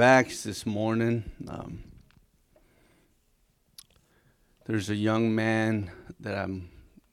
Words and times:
Acts 0.00 0.42
this 0.42 0.64
morning. 0.64 1.30
Um, 1.48 1.82
there's 4.66 4.88
a 4.88 4.94
young 4.94 5.34
man 5.34 5.90
that 6.20 6.38
I'm 6.38 6.70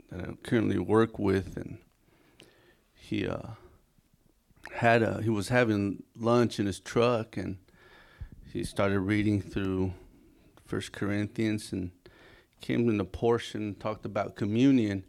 that 0.09 0.21
I 0.21 0.33
currently 0.43 0.79
work 0.79 1.19
with, 1.19 1.57
and 1.57 1.79
he 2.93 3.27
uh, 3.27 3.49
had 4.71 5.01
a 5.01 5.21
he 5.21 5.29
was 5.29 5.49
having 5.49 6.03
lunch 6.15 6.59
in 6.59 6.65
his 6.65 6.79
truck, 6.79 7.35
and 7.35 7.57
he 8.53 8.63
started 8.63 8.99
reading 8.99 9.41
through 9.41 9.93
First 10.65 10.91
Corinthians, 10.91 11.73
and 11.73 11.91
came 12.61 12.89
in 12.89 12.99
a 12.99 13.05
portion 13.05 13.75
talked 13.75 14.05
about 14.05 14.35
communion, 14.35 15.05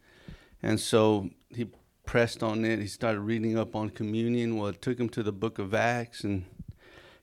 and 0.63 0.81
so 0.81 1.31
he 1.51 1.71
pressed 2.05 2.43
on 2.43 2.65
it. 2.65 2.81
He 2.81 2.87
started 2.87 3.21
reading 3.21 3.57
up 3.57 3.77
on 3.77 3.91
communion. 3.91 4.57
Well, 4.57 4.69
it 4.69 4.83
took 4.83 4.99
him 4.99 5.09
to 5.11 5.23
the 5.23 5.33
book 5.33 5.59
of 5.59 5.75
Acts, 5.75 6.25
and 6.25 6.45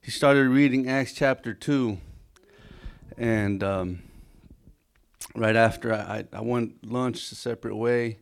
he 0.06 0.12
started 0.12 0.48
reading 0.50 0.88
Acts 0.88 1.14
chapter 1.14 1.52
2. 1.52 1.98
And 3.18 3.64
um, 3.64 4.04
right 5.34 5.56
after 5.56 5.92
I, 5.96 6.26
I 6.32 6.42
went 6.42 6.86
lunch 6.86 7.32
a 7.32 7.36
separate 7.36 7.76
way, 7.76 8.20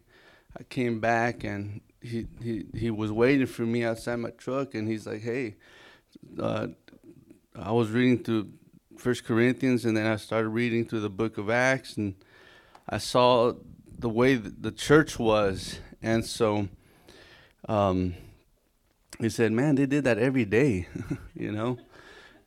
I 0.57 0.63
came 0.63 1.01
back 1.01 1.43
and 1.43 1.81
he, 1.99 2.27
he, 2.41 2.67
he 2.73 2.89
was 2.89 3.11
waiting 3.11 3.47
for 3.47 3.63
me 3.63 3.83
outside 3.83 4.15
my 4.15 4.29
truck, 4.29 4.75
and 4.75 4.87
he's 4.87 5.05
like, 5.05 5.23
hey, 5.23 5.55
uh, 6.39 6.67
I 7.53 7.73
was 7.73 7.91
reading 7.91 8.23
through 8.23 8.51
First 8.97 9.25
Corinthians, 9.25 9.83
and 9.83 9.97
then 9.97 10.07
I 10.07 10.15
started 10.15 10.49
reading 10.49 10.85
through 10.85 11.01
the 11.01 11.09
book 11.09 11.37
of 11.37 11.49
Acts, 11.49 11.97
and 11.97 12.15
I 12.87 12.97
saw 12.97 13.55
the 13.99 14.09
way 14.09 14.35
the 14.35 14.71
church 14.71 15.19
was, 15.19 15.79
and 16.01 16.25
so 16.25 16.69
um, 17.67 18.15
he 19.19 19.29
said, 19.29 19.51
"Man, 19.51 19.75
they 19.75 19.85
did 19.85 20.03
that 20.05 20.17
every 20.17 20.45
day," 20.45 20.87
you 21.35 21.51
know. 21.51 21.77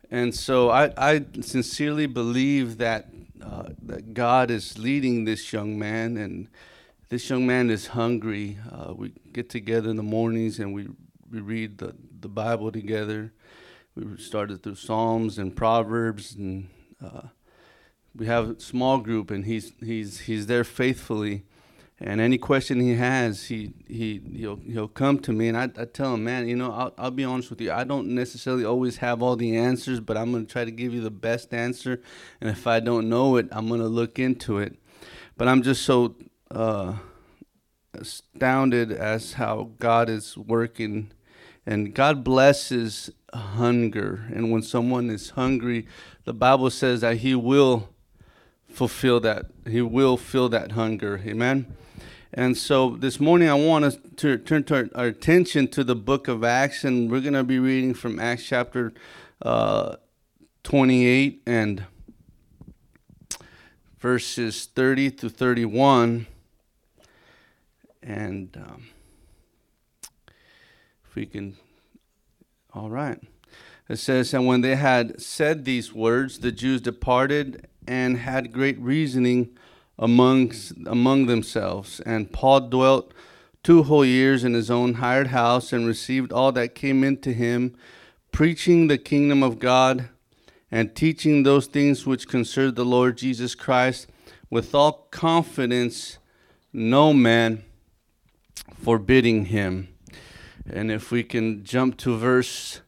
And 0.09 0.33
so 0.33 0.69
I, 0.69 0.91
I 0.97 1.25
sincerely 1.41 2.05
believe 2.05 2.77
that 2.77 3.09
uh, 3.41 3.69
that 3.83 4.13
God 4.13 4.51
is 4.51 4.77
leading 4.77 5.25
this 5.25 5.51
young 5.51 5.77
man, 5.77 6.17
and 6.17 6.47
this 7.09 7.29
young 7.29 7.45
man 7.45 7.69
is 7.69 7.87
hungry. 7.87 8.57
Uh, 8.71 8.93
we 8.93 9.13
get 9.33 9.49
together 9.49 9.89
in 9.89 9.95
the 9.97 10.03
mornings 10.03 10.59
and 10.59 10.73
we 10.73 10.87
we 11.29 11.39
read 11.39 11.77
the 11.77 11.95
the 12.19 12.29
Bible 12.29 12.71
together. 12.71 13.33
We 13.95 14.17
started 14.17 14.61
through 14.61 14.75
Psalms 14.75 15.37
and 15.37 15.55
Proverbs, 15.55 16.35
and 16.35 16.69
uh, 17.03 17.27
we 18.15 18.27
have 18.27 18.49
a 18.49 18.59
small 18.59 18.99
group, 18.99 19.31
and 19.31 19.45
he's 19.45 19.73
he's 19.79 20.21
he's 20.21 20.47
there 20.47 20.63
faithfully 20.63 21.43
and 21.99 22.21
any 22.21 22.37
question 22.37 22.79
he 22.79 22.93
has, 22.93 23.45
he 23.45 23.73
he 23.87 24.21
he'll 24.31 24.57
he'll 24.57 24.87
come 24.87 25.17
to 25.19 25.33
me, 25.33 25.47
and 25.47 25.57
I, 25.57 25.63
I 25.63 25.85
tell 25.85 26.13
him, 26.13 26.23
man, 26.23 26.47
you 26.47 26.55
know, 26.55 26.71
I'll 26.71 26.93
I'll 26.95 27.11
be 27.11 27.23
honest 27.23 27.49
with 27.49 27.59
you. 27.59 27.71
I 27.71 27.85
don't 27.85 28.09
necessarily 28.09 28.63
always 28.63 28.97
have 28.97 29.23
all 29.23 29.35
the 29.35 29.57
answers, 29.57 29.99
but 29.99 30.15
I'm 30.15 30.31
gonna 30.31 30.45
try 30.45 30.63
to 30.63 30.69
give 30.69 30.93
you 30.93 31.01
the 31.01 31.09
best 31.09 31.55
answer. 31.55 31.99
And 32.39 32.51
if 32.51 32.67
I 32.67 32.79
don't 32.79 33.09
know 33.09 33.37
it, 33.37 33.47
I'm 33.51 33.67
gonna 33.67 33.87
look 33.87 34.19
into 34.19 34.59
it. 34.59 34.75
But 35.37 35.47
I'm 35.47 35.63
just 35.63 35.83
so 35.83 36.15
uh, 36.51 36.97
astounded 37.95 38.91
as 38.91 39.33
how 39.33 39.71
God 39.79 40.07
is 40.07 40.37
working, 40.37 41.11
and 41.65 41.95
God 41.95 42.23
blesses 42.23 43.09
hunger. 43.33 44.23
And 44.31 44.51
when 44.51 44.61
someone 44.61 45.09
is 45.09 45.31
hungry, 45.31 45.87
the 46.25 46.33
Bible 46.33 46.69
says 46.69 47.01
that 47.01 47.17
He 47.17 47.33
will 47.33 47.89
fulfill 48.69 49.19
that. 49.21 49.47
He 49.67 49.81
will 49.81 50.15
fill 50.15 50.49
that 50.49 50.73
hunger. 50.73 51.19
Amen. 51.25 51.75
And 52.33 52.57
so 52.57 52.89
this 52.89 53.21
morning 53.21 53.47
I 53.49 53.53
want 53.53 53.85
us 53.85 53.97
to 54.17 54.37
turn 54.37 54.65
to 54.65 54.89
our, 54.93 55.05
attention 55.05 55.69
to 55.69 55.83
the 55.83 55.95
book 55.95 56.27
of 56.27 56.43
Acts, 56.43 56.83
and 56.83 57.09
we're 57.09 57.21
going 57.21 57.33
to 57.33 57.43
be 57.43 57.57
reading 57.57 57.93
from 57.93 58.19
Acts 58.19 58.45
chapter 58.45 58.93
uh, 59.41 59.95
28 60.63 61.41
and 61.45 61.85
verses 63.99 64.65
30 64.65 65.11
to 65.11 65.29
31. 65.29 66.27
And 68.03 68.57
um, 68.57 68.87
if 71.07 71.15
we 71.15 71.25
can, 71.25 71.55
all 72.73 72.89
right. 72.89 73.21
It 73.87 73.99
says, 73.99 74.33
And 74.33 74.45
when 74.45 74.59
they 74.59 74.75
had 74.75 75.21
said 75.21 75.63
these 75.63 75.93
words, 75.93 76.39
the 76.39 76.51
Jews 76.51 76.81
departed 76.81 77.67
and 77.87 78.17
had 78.17 78.51
great 78.51 78.77
reasoning 78.79 79.57
amongst, 79.99 80.73
among 80.85 81.25
themselves. 81.25 81.99
And 82.01 82.31
Paul 82.31 82.61
dwelt 82.61 83.13
two 83.63 83.83
whole 83.83 84.05
years 84.05 84.43
in 84.43 84.53
his 84.53 84.71
own 84.71 84.95
hired 84.95 85.27
house 85.27 85.73
and 85.73 85.85
received 85.85 86.31
all 86.31 86.51
that 86.53 86.75
came 86.75 87.03
into 87.03 87.33
him, 87.33 87.75
preaching 88.31 88.87
the 88.87 88.97
kingdom 88.97 89.43
of 89.43 89.59
God 89.59 90.09
and 90.71 90.95
teaching 90.95 91.43
those 91.43 91.67
things 91.67 92.05
which 92.05 92.27
concern 92.27 92.75
the 92.75 92.85
Lord 92.85 93.17
Jesus 93.17 93.55
Christ 93.55 94.07
with 94.49 94.75
all 94.75 95.07
confidence, 95.11 96.17
no 96.71 97.13
man 97.13 97.63
forbidding 98.83 99.45
him. 99.45 99.89
And 100.69 100.91
if 100.91 101.11
we 101.11 101.23
can 101.23 101.63
jump 101.63 101.97
to 101.97 102.17
verse, 102.17 102.81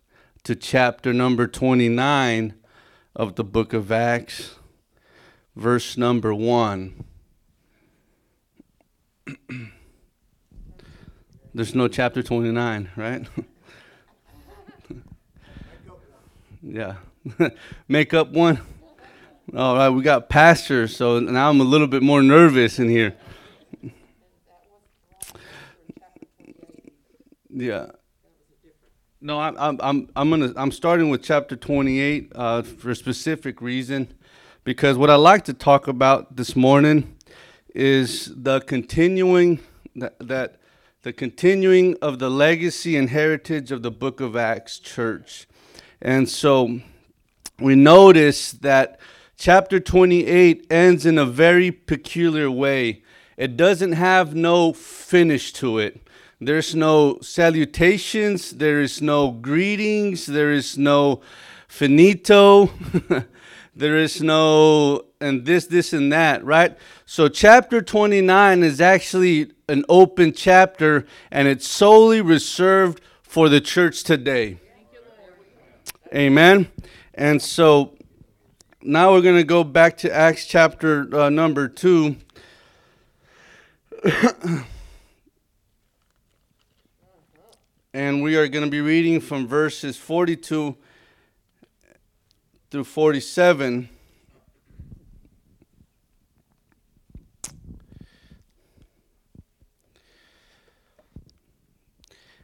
to 0.44 0.56
chapter 0.56 1.14
number 1.14 1.48
29 1.48 2.54
of 3.16 3.36
the 3.36 3.44
book 3.44 3.74
of 3.74 3.92
Acts 3.92 4.56
verse 5.56 5.98
number 5.98 6.34
1. 6.34 7.04
There's 11.54 11.74
no 11.76 11.88
chapter 11.88 12.22
29, 12.22 12.90
right? 12.96 13.28
yeah. 16.62 16.96
Make 17.88 18.14
up 18.14 18.30
one. 18.32 18.62
All 19.56 19.76
right, 19.76 19.90
we 19.90 20.04
got 20.04 20.30
pastors, 20.30 20.96
so 20.96 21.20
now 21.20 21.50
I'm 21.50 21.60
a 21.60 21.64
little 21.64 21.88
bit 21.88 22.04
more 22.04 22.22
nervous 22.22 22.78
in 22.78 22.88
here. 22.88 23.16
Yeah. 27.50 27.88
No, 29.22 29.40
I'm 29.40 29.58
I'm 29.58 29.80
I'm 29.82 30.10
I'm 30.16 30.30
gonna 30.30 30.54
I'm 30.56 30.72
starting 30.72 31.10
with 31.10 31.24
chapter 31.24 31.56
28 31.56 32.32
uh, 32.36 32.62
for 32.62 32.92
a 32.92 32.96
specific 32.96 33.60
reason 33.60 34.08
because 34.70 35.00
what 35.00 35.10
I'd 35.10 35.16
like 35.16 35.46
to 35.46 35.54
talk 35.56 35.88
about 35.88 36.36
this 36.36 36.56
morning 36.56 37.16
is 37.74 38.32
the 38.36 38.62
continuing 38.62 39.58
that, 39.96 40.16
that 40.20 40.58
the 41.02 41.12
continuing 41.12 41.98
of 42.04 42.20
the 42.20 42.30
legacy 42.30 42.96
and 42.96 43.10
heritage 43.10 43.72
of 43.72 43.82
the 43.82 43.90
book 43.90 44.22
of 44.22 44.36
Acts 44.36 44.78
church. 44.78 45.48
And 46.04 46.30
so 46.30 46.82
we 47.58 47.74
notice 47.74 48.52
that 48.52 49.00
chapter 49.40 49.80
28 49.80 50.68
ends 50.70 51.04
in 51.04 51.18
a 51.18 51.26
very 51.26 51.72
peculiar 51.72 52.52
way. 52.52 53.02
It 53.38 53.58
doesn't 53.58 53.94
have 53.94 54.36
no 54.36 54.72
finish 54.74 55.52
to 55.54 55.80
it. 55.80 56.00
There's 56.40 56.76
no 56.76 57.18
salutations, 57.22 58.52
there 58.52 58.82
is 58.82 59.02
no 59.02 59.32
greetings, 59.32 60.28
there 60.28 60.52
is 60.52 60.78
no 60.78 61.22
finito. 61.68 62.70
There 63.76 63.98
is 63.98 64.22
no, 64.22 65.06
and 65.22 65.46
this, 65.46 65.68
this, 65.68 65.94
and 65.94 66.12
that, 66.12 66.44
right? 66.44 66.78
So, 67.06 67.30
chapter 67.30 67.82
29 67.82 68.64
is 68.64 68.82
actually 68.82 69.52
an 69.68 69.86
open 69.88 70.34
chapter, 70.34 71.06
and 71.32 71.48
it's 71.48 71.68
solely 71.68 72.22
reserved 72.22 73.02
for 73.22 73.48
the 73.48 73.62
church 73.62 74.04
today. 74.04 74.60
Amen. 76.14 76.68
And 77.14 77.42
so, 77.42 77.96
now 78.82 79.12
we're 79.14 79.22
going 79.22 79.38
to 79.38 79.44
go 79.44 79.64
back 79.64 79.98
to 79.98 80.12
Acts 80.14 80.46
chapter 80.46 81.14
uh, 81.16 81.30
number 81.30 81.68
2. 81.68 82.16
and 87.94 88.24
we 88.24 88.36
are 88.36 88.48
going 88.48 88.64
to 88.64 88.72
be 88.72 88.82
reading 88.82 89.20
from 89.20 89.48
verses 89.48 89.98
42 89.98 90.78
through 92.72 92.84
47. 92.84 93.90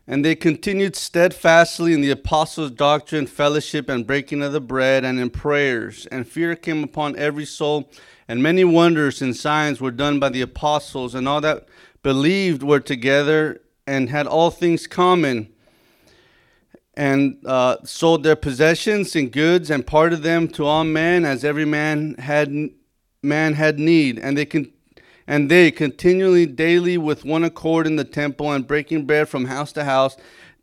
And 0.08 0.24
they 0.24 0.36
continued 0.36 0.96
steadfastly 0.96 1.94
in 1.94 2.02
the 2.02 2.12
apostles' 2.12 2.72
doctrine, 2.72 3.26
fellowship, 3.26 3.90
and 3.90 4.06
breaking 4.06 4.44
of 4.44 4.54
the 4.54 4.62
bread, 4.62 5.04
and 5.04 5.20
in 5.20 5.32
prayers. 5.32 6.06
And 6.08 6.28
fear 6.28 6.56
came 6.56 6.84
upon 6.84 7.18
every 7.18 7.46
soul, 7.46 7.92
and 8.28 8.42
many 8.42 8.64
wonders 8.64 9.22
and 9.22 9.36
signs 9.36 9.82
were 9.82 9.92
done 9.92 10.20
by 10.20 10.30
the 10.30 10.42
apostles, 10.42 11.16
and 11.16 11.28
all 11.28 11.42
that 11.42 11.68
believed 12.04 12.62
were 12.62 12.80
together 12.80 13.62
and 13.88 14.10
had 14.10 14.28
all 14.28 14.52
things 14.52 14.86
common 14.86 15.55
and 16.98 17.38
uh, 17.46 17.78
sold 17.84 18.24
their 18.24 18.36
possessions 18.36 19.16
and 19.16 19.32
goods 19.32 19.70
and 19.70 19.86
parted 19.86 20.24
them 20.24 20.48
to 20.48 20.66
all 20.66 20.84
men 20.84 21.26
as 21.26 21.44
every 21.44 21.66
man 21.66 22.16
had 22.16 22.54
man 23.22 23.54
had 23.54 23.80
need 23.80 24.20
and 24.20 24.38
they 24.38 24.46
con- 24.46 24.72
and 25.28 25.50
they 25.50 25.72
continually 25.72 26.46
daily 26.46 26.98
with 26.98 27.26
one 27.26 27.44
accord 27.44 27.88
in 27.88 27.96
the 27.96 28.04
temple 28.04 28.52
and 28.52 28.68
breaking 28.68 29.06
bread 29.06 29.28
from 29.28 29.46
house 29.46 29.72
to 29.74 29.84
house 29.84 30.16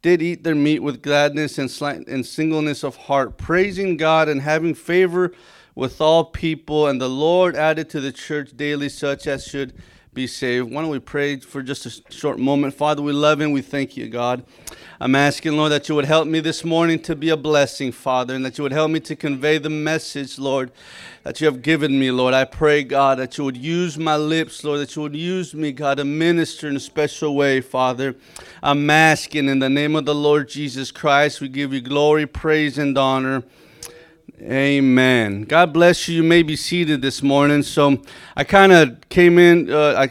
did 0.03 0.21
eat 0.21 0.43
their 0.43 0.55
meat 0.55 0.81
with 0.81 1.01
gladness 1.01 1.59
and, 1.59 1.71
and 2.09 2.27
singleness 2.27 2.83
of 2.83 2.97
heart, 2.97 3.39
praising 3.39 3.97
God 3.97 4.29
and 4.29 4.43
having 4.43 4.75
favor 4.75 5.33
with 5.77 6.01
all 6.01 6.25
people. 6.25 6.89
And 6.89 7.01
the 7.01 7.09
Lord 7.09 7.55
added 7.55 7.89
to 7.91 8.01
the 8.01 8.13
church 8.13 8.57
daily 8.57 8.89
such 8.89 9.29
as 9.29 9.45
should 9.45 9.73
be 10.15 10.27
saved. 10.27 10.71
Why 10.71 10.83
don't 10.83 10.91
we 10.91 10.99
pray 10.99 11.39
for 11.39 11.63
just 11.63 11.87
a 11.87 12.13
short 12.13 12.39
moment? 12.39 12.75
Father, 12.75 13.01
we 13.01 13.13
love 13.13 13.41
and 13.41 13.51
we 13.51 13.63
thank 13.63 13.97
you, 13.97 14.09
God. 14.09 14.45
I'm 15.01 15.15
asking, 15.15 15.57
Lord, 15.57 15.73
that 15.73 15.89
you 15.89 15.95
would 15.95 16.05
help 16.05 16.29
me 16.29 16.41
this 16.41 16.67
morning 16.67 17.01
to 17.05 17.17
be 17.17 17.31
a 17.31 17.37
blessing, 17.37 17.93
Father, 17.93 18.35
and 18.35 18.45
that 18.45 18.59
you 18.59 18.63
would 18.63 18.73
help 18.73 18.91
me 18.91 19.01
to 19.01 19.17
convey 19.17 19.57
the 19.57 19.71
message, 19.71 20.39
Lord, 20.39 20.71
that 21.23 21.41
you 21.41 21.47
have 21.47 21.63
given 21.63 21.99
me, 21.99 22.11
Lord. 22.11 22.35
I 22.35 22.45
pray, 22.45 22.85
God, 22.85 23.21
that 23.21 23.39
you 23.39 23.45
would 23.45 23.57
use 23.57 23.97
my 23.97 24.17
lips, 24.17 24.63
Lord, 24.63 24.81
that 24.81 24.95
you 24.95 25.01
would 25.01 25.17
use 25.17 25.55
me, 25.55 25.73
God, 25.73 25.97
to 25.97 26.05
minister 26.05 26.69
in 26.69 26.77
a 26.77 26.81
special 26.81 27.35
way, 27.35 27.63
Father. 27.63 28.15
I'm 28.63 28.91
asking 28.91 29.49
in 29.49 29.61
the 29.61 29.71
name 29.71 29.97
of 29.97 30.05
the 30.05 30.15
Lord 30.15 30.47
Jesus 30.47 30.91
Christ, 30.91 31.41
we 31.41 31.49
give 31.49 31.73
you 31.73 31.81
glory, 31.81 32.27
praise, 32.27 32.77
and 32.77 32.99
honor. 32.99 33.45
Amen. 34.45 35.43
God 35.43 35.73
bless 35.73 36.09
you. 36.09 36.17
You 36.17 36.23
may 36.25 36.43
be 36.43 36.57
seated 36.57 37.01
this 37.01 37.23
morning. 37.23 37.63
So 37.63 38.03
I 38.37 38.43
kind 38.43 38.73
of 38.73 39.09
came 39.09 39.39
in 39.39 39.71
uh, 39.71 39.95
I, 39.97 40.11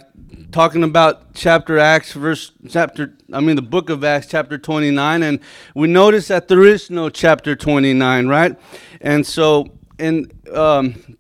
talking 0.54 0.86
about 0.86 1.34
chapter 1.34 1.78
Acts, 1.78 2.14
verse 2.14 2.54
chapter. 2.70 3.14
I 3.34 3.42
mean 3.42 3.58
the 3.58 3.62
book 3.62 3.90
of 3.90 4.06
Acts, 4.06 4.28
chapter 4.28 4.58
29, 4.58 5.24
and 5.24 5.42
we 5.76 5.90
notice 5.90 6.30
that 6.30 6.48
there 6.48 6.64
is 6.64 6.90
no 6.90 7.10
chapter 7.10 7.58
29, 7.58 8.28
right? 8.28 8.58
And 9.02 9.28
so, 9.28 9.74
and 10.00 10.32
um, 10.54 11.18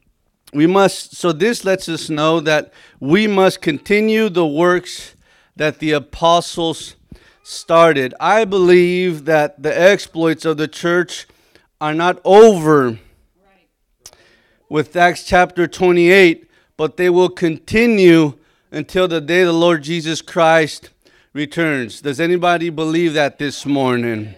we 0.53 0.65
must. 0.65 1.17
So 1.17 1.33
this 1.33 1.65
lets 1.65 1.89
us 1.89 2.09
know 2.09 2.39
that 2.39 2.71
we 3.01 3.27
must 3.27 3.61
continue 3.61 4.29
the 4.29 4.47
works 4.47 5.15
that 5.57 5.79
the 5.79 5.91
apostles 5.91 6.95
started. 7.43 8.13
I 8.21 8.45
believe 8.45 9.25
that 9.25 9.61
the 9.61 9.77
exploits 9.77 10.45
of 10.45 10.55
the 10.55 10.69
church 10.69 11.27
are 11.81 11.95
not 11.95 12.21
over 12.23 12.99
with 14.69 14.95
Acts 14.95 15.23
chapter 15.23 15.65
28, 15.65 16.47
but 16.77 16.95
they 16.95 17.09
will 17.09 17.27
continue 17.27 18.37
until 18.69 19.07
the 19.07 19.19
day 19.19 19.43
the 19.43 19.51
Lord 19.51 19.81
Jesus 19.81 20.21
Christ 20.21 20.91
returns. 21.33 21.99
Does 21.99 22.19
anybody 22.19 22.69
believe 22.69 23.15
that 23.15 23.39
this 23.39 23.65
morning? 23.65 24.35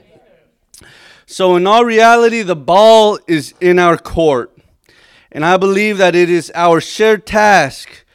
So, 1.25 1.57
in 1.57 1.68
all 1.68 1.84
reality, 1.84 2.44
the 2.44 2.56
ball 2.56 3.19
is 3.28 3.54
in 3.60 3.78
our 3.78 3.98
court. 3.98 4.57
And 5.30 5.44
I 5.46 5.57
believe 5.57 5.98
that 5.98 6.16
it 6.16 6.30
is 6.30 6.50
our 6.56 6.80
shared 6.80 7.25
task 7.25 8.06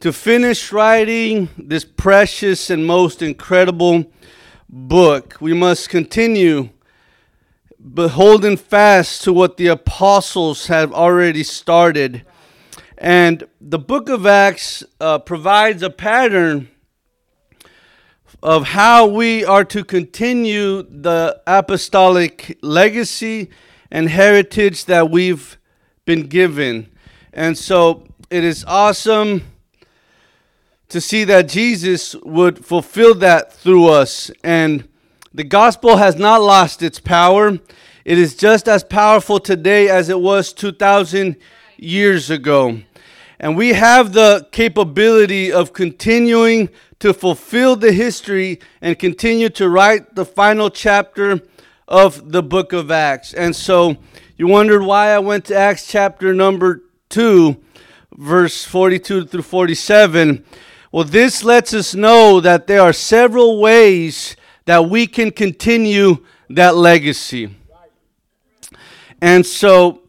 to 0.00 0.12
finish 0.12 0.72
writing 0.72 1.48
this 1.56 1.84
precious 1.84 2.70
and 2.70 2.84
most 2.84 3.22
incredible 3.22 4.10
book. 4.68 5.36
We 5.40 5.54
must 5.54 5.90
continue 5.90 6.70
but 7.80 8.10
holding 8.10 8.56
fast 8.56 9.22
to 9.22 9.32
what 9.32 9.56
the 9.56 9.68
apostles 9.68 10.66
have 10.66 10.92
already 10.92 11.42
started. 11.44 12.24
And 12.96 13.46
the 13.60 13.78
book 13.78 14.08
of 14.08 14.26
Acts 14.26 14.82
uh, 15.00 15.20
provides 15.20 15.82
a 15.82 15.90
pattern 15.90 16.68
of 18.42 18.68
how 18.68 19.06
we 19.06 19.44
are 19.44 19.64
to 19.64 19.84
continue 19.84 20.82
the 20.82 21.40
apostolic 21.46 22.58
legacy 22.62 23.50
and 23.90 24.08
heritage 24.08 24.84
that 24.84 25.10
we've 25.10 25.58
been 26.04 26.26
given. 26.26 26.88
And 27.32 27.56
so 27.56 28.06
it 28.30 28.44
is 28.44 28.64
awesome 28.66 29.42
to 30.88 31.00
see 31.00 31.24
that 31.24 31.48
Jesus 31.48 32.14
would 32.16 32.64
fulfill 32.64 33.14
that 33.16 33.52
through 33.52 33.88
us. 33.88 34.30
And 34.42 34.87
the 35.38 35.44
gospel 35.44 35.98
has 35.98 36.16
not 36.16 36.42
lost 36.42 36.82
its 36.82 36.98
power. 36.98 37.60
It 38.04 38.18
is 38.18 38.34
just 38.34 38.66
as 38.66 38.82
powerful 38.82 39.38
today 39.38 39.88
as 39.88 40.08
it 40.08 40.18
was 40.18 40.52
2,000 40.52 41.36
years 41.76 42.28
ago. 42.28 42.80
And 43.38 43.56
we 43.56 43.74
have 43.74 44.14
the 44.14 44.48
capability 44.50 45.52
of 45.52 45.72
continuing 45.72 46.70
to 46.98 47.14
fulfill 47.14 47.76
the 47.76 47.92
history 47.92 48.58
and 48.80 48.98
continue 48.98 49.48
to 49.50 49.68
write 49.68 50.16
the 50.16 50.24
final 50.24 50.70
chapter 50.70 51.40
of 51.86 52.32
the 52.32 52.42
book 52.42 52.72
of 52.72 52.90
Acts. 52.90 53.32
And 53.32 53.54
so 53.54 53.96
you 54.36 54.48
wondered 54.48 54.82
why 54.82 55.10
I 55.10 55.20
went 55.20 55.44
to 55.44 55.56
Acts 55.56 55.86
chapter 55.86 56.34
number 56.34 56.82
2, 57.10 57.56
verse 58.16 58.64
42 58.64 59.26
through 59.26 59.42
47. 59.42 60.44
Well, 60.90 61.04
this 61.04 61.44
lets 61.44 61.72
us 61.72 61.94
know 61.94 62.40
that 62.40 62.66
there 62.66 62.80
are 62.80 62.92
several 62.92 63.60
ways 63.60 64.34
that 64.68 64.90
we 64.90 65.06
can 65.06 65.30
continue 65.30 66.18
that 66.50 66.76
legacy. 66.76 67.48
And 69.18 69.46
so, 69.46 70.02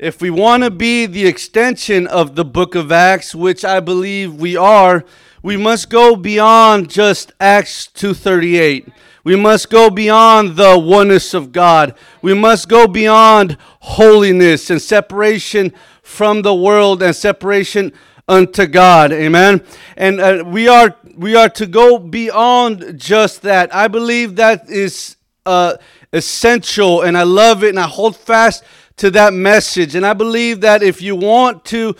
if 0.00 0.20
we 0.20 0.28
want 0.28 0.64
to 0.64 0.72
be 0.72 1.06
the 1.06 1.24
extension 1.24 2.08
of 2.08 2.34
the 2.34 2.44
book 2.44 2.74
of 2.74 2.90
Acts, 2.90 3.32
which 3.32 3.64
I 3.64 3.78
believe 3.78 4.34
we 4.34 4.56
are, 4.56 5.04
we 5.40 5.56
must 5.56 5.88
go 5.88 6.16
beyond 6.16 6.90
just 6.90 7.30
Acts 7.38 7.86
238. 7.86 8.88
We 9.22 9.36
must 9.36 9.70
go 9.70 9.88
beyond 9.88 10.56
the 10.56 10.76
oneness 10.76 11.32
of 11.32 11.52
God. 11.52 11.94
We 12.22 12.34
must 12.34 12.68
go 12.68 12.88
beyond 12.88 13.56
holiness 13.78 14.68
and 14.68 14.82
separation 14.82 15.72
from 16.02 16.42
the 16.42 16.56
world 16.56 17.04
and 17.04 17.14
separation 17.14 17.92
unto 18.28 18.66
God. 18.66 19.12
Amen. 19.12 19.62
And 19.96 20.20
uh, 20.20 20.44
we 20.46 20.68
are 20.68 20.96
we 21.16 21.34
are 21.34 21.48
to 21.50 21.66
go 21.66 21.98
beyond 21.98 22.98
just 22.98 23.42
that. 23.42 23.74
I 23.74 23.88
believe 23.88 24.36
that 24.36 24.68
is 24.68 25.16
uh, 25.46 25.76
essential, 26.12 27.02
and 27.02 27.16
I 27.16 27.22
love 27.22 27.64
it, 27.64 27.70
and 27.70 27.80
I 27.80 27.86
hold 27.86 28.16
fast 28.16 28.64
to 28.96 29.10
that 29.12 29.32
message. 29.32 29.94
And 29.94 30.04
I 30.04 30.12
believe 30.12 30.60
that 30.62 30.82
if 30.82 31.00
you 31.00 31.16
want 31.16 31.64
to 31.66 31.96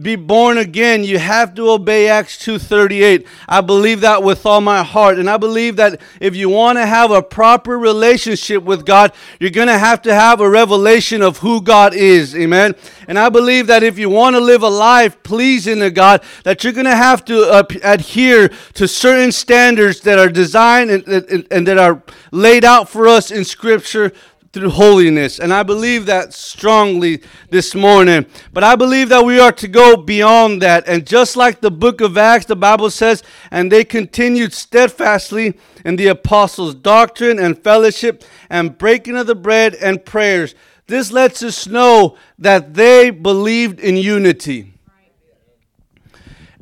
be 0.00 0.16
born 0.16 0.56
again, 0.56 1.04
you 1.04 1.18
have 1.18 1.54
to 1.54 1.70
obey 1.70 2.08
Acts 2.08 2.38
2:38. 2.38 3.26
I 3.48 3.60
believe 3.60 4.00
that 4.00 4.22
with 4.22 4.46
all 4.46 4.60
my 4.60 4.82
heart. 4.82 5.18
And 5.18 5.28
I 5.28 5.36
believe 5.36 5.76
that 5.76 6.00
if 6.20 6.34
you 6.34 6.48
want 6.48 6.78
to 6.78 6.86
have 6.86 7.10
a 7.10 7.22
proper 7.22 7.78
relationship 7.78 8.62
with 8.62 8.86
God, 8.86 9.12
you're 9.38 9.50
going 9.50 9.68
to 9.68 9.78
have 9.78 10.00
to 10.02 10.14
have 10.14 10.40
a 10.40 10.48
revelation 10.48 11.22
of 11.22 11.38
who 11.38 11.60
God 11.60 11.94
is. 11.94 12.34
Amen. 12.34 12.74
And 13.08 13.18
I 13.18 13.28
believe 13.28 13.66
that 13.66 13.82
if 13.82 13.98
you 13.98 14.08
want 14.08 14.36
to 14.36 14.40
live 14.40 14.62
a 14.62 14.68
life 14.68 15.22
pleasing 15.22 15.80
to 15.80 15.90
God, 15.90 16.22
that 16.44 16.64
you're 16.64 16.72
going 16.72 16.86
to 16.86 16.96
have 16.96 17.24
to 17.26 17.50
uh, 17.50 17.62
adhere 17.82 18.50
to 18.74 18.88
certain 18.88 19.32
standards 19.32 20.00
that 20.00 20.18
are 20.18 20.28
designed 20.28 20.90
and, 20.90 21.06
and, 21.08 21.46
and 21.50 21.66
that 21.66 21.78
are 21.78 22.02
laid 22.32 22.64
out 22.64 22.88
for 22.88 23.06
us 23.06 23.30
in 23.30 23.44
scripture 23.44 24.12
through 24.52 24.70
holiness. 24.70 25.38
And 25.38 25.52
I 25.52 25.62
believe 25.62 26.06
that 26.06 26.34
strongly 26.34 27.22
this 27.50 27.74
morning. 27.74 28.26
But 28.52 28.64
I 28.64 28.74
believe 28.74 29.08
that 29.10 29.24
we 29.24 29.38
are 29.38 29.52
to 29.52 29.68
go 29.68 29.96
beyond 29.96 30.60
that. 30.62 30.88
And 30.88 31.06
just 31.06 31.36
like 31.36 31.60
the 31.60 31.70
book 31.70 32.00
of 32.00 32.18
Acts, 32.18 32.46
the 32.46 32.56
Bible 32.56 32.90
says, 32.90 33.22
and 33.50 33.70
they 33.70 33.84
continued 33.84 34.52
steadfastly 34.52 35.58
in 35.84 35.96
the 35.96 36.08
apostles' 36.08 36.74
doctrine 36.74 37.38
and 37.38 37.62
fellowship 37.62 38.24
and 38.48 38.76
breaking 38.76 39.16
of 39.16 39.28
the 39.28 39.36
bread 39.36 39.76
and 39.76 40.04
prayers. 40.04 40.54
This 40.88 41.12
lets 41.12 41.42
us 41.42 41.68
know 41.68 42.16
that 42.36 42.74
they 42.74 43.10
believed 43.10 43.78
in 43.78 43.96
unity. 43.96 44.72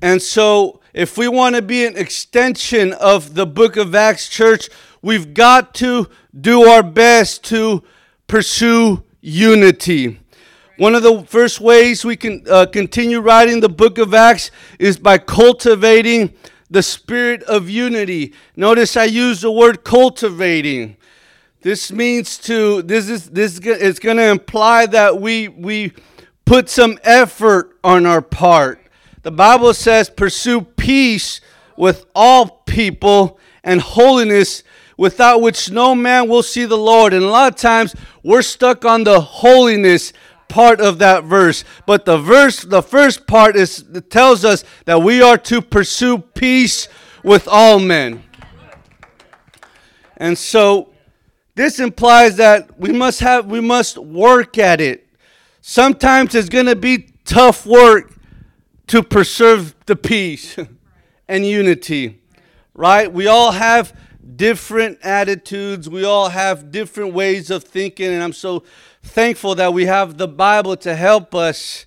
And 0.03 0.21
so, 0.21 0.81
if 0.93 1.17
we 1.17 1.29
want 1.29 1.57
to 1.57 1.63
be 1.63 1.87
an 1.87 1.97
extension 1.97 2.93
of 2.93 3.35
the 3.35 3.47
book 3.47 3.77
of 3.77 3.95
Acts 3.95 4.29
church, 4.29 4.69
we've 5.01 5.33
got 5.33 5.75
to 5.77 6.09
do 6.41 6.65
our 6.65 6.83
best 6.83 7.45
to 7.45 7.83
pursue 8.27 9.03
unity. 9.21 10.21
One 10.77 10.95
of 10.95 11.03
the 11.03 11.25
first 11.25 11.61
ways 11.61 12.05
we 12.05 12.17
can 12.17 12.45
uh, 12.49 12.67
continue 12.67 13.21
writing 13.21 13.61
the 13.61 13.69
book 13.69 13.99
of 13.99 14.15
Acts 14.15 14.51
is 14.79 14.97
by 14.97 15.19
cultivating 15.19 16.35
the 16.71 16.83
spirit 16.83 17.43
of 17.45 17.69
unity. 17.69 18.33
Notice 18.55 18.97
I 18.97 19.05
use 19.05 19.41
the 19.41 19.51
word 19.51 19.83
cultivating. 19.83 20.97
This 21.63 21.91
means 21.91 22.39
to 22.39 22.83
this 22.83 23.09
is 23.09 23.31
this 23.31 23.59
is 23.59 23.99
going 23.99 24.19
to 24.19 24.31
imply 24.31 24.87
that 24.87 25.21
we 25.21 25.49
we 25.49 25.93
put 26.45 26.69
some 26.69 26.99
effort 27.03 27.77
on 27.83 28.07
our 28.07 28.23
part. 28.23 28.81
The 29.23 29.33
Bible 29.33 29.75
says 29.75 30.09
pursue 30.09 30.63
peace 30.63 31.41
with 31.77 32.07
all 32.15 32.63
people 32.67 33.41
and 33.65 33.81
holiness 33.81 34.63
without 34.99 35.41
which 35.41 35.71
no 35.71 35.95
man 35.95 36.29
will 36.29 36.43
see 36.43 36.67
the 36.67 36.77
Lord. 36.77 37.15
And 37.15 37.25
a 37.25 37.29
lot 37.29 37.55
of 37.55 37.59
times 37.59 37.95
we're 38.23 38.43
stuck 38.43 38.85
on 38.85 39.05
the 39.05 39.21
holiness 39.21 40.13
part 40.49 40.81
of 40.81 40.99
that 40.99 41.25
verse. 41.25 41.65
But 41.87 42.05
the 42.05 42.19
verse, 42.19 42.61
the 42.61 42.83
first 42.83 43.27
part 43.27 43.57
is 43.57 43.85
tells 44.11 44.45
us 44.45 44.65
that 44.85 45.01
we 45.01 45.23
are 45.23 45.39
to 45.39 45.63
pursue 45.63 46.19
peace 46.19 46.89
with 47.23 47.47
all 47.49 47.79
men. 47.79 48.25
And 50.17 50.37
so 50.37 50.93
this 51.55 51.79
implies 51.79 52.37
that 52.37 52.79
we 52.79 52.93
must 52.93 53.21
have 53.21 53.47
we 53.47 53.61
must 53.61 53.99
work 53.99 54.59
at 54.59 54.81
it. 54.81 55.07
Sometimes 55.61 56.35
it's 56.35 56.49
going 56.49 56.67
to 56.67 56.77
be 56.77 57.11
tough 57.25 57.65
work 57.65 58.15
to 58.89 59.03
preserve 59.03 59.77
the 59.87 59.95
peace 59.95 60.57
and 61.29 61.47
unity. 61.47 62.21
Right? 62.75 63.13
We 63.13 63.27
all 63.27 63.53
have 63.53 63.93
different 64.37 64.99
attitudes. 65.03 65.89
We 65.89 66.05
all 66.05 66.29
have 66.29 66.71
different 66.71 67.15
ways 67.15 67.51
of 67.51 67.65
thinking, 67.65 68.13
and 68.13 68.23
I'm 68.23 68.33
so 68.33 68.65
thankful 69.03 69.55
that 69.57 69.73
we 69.73 69.87
have 69.87 70.19
the 70.19 70.29
Bible 70.29 70.77
to 70.79 70.95
help 70.95 71.35
us 71.35 71.87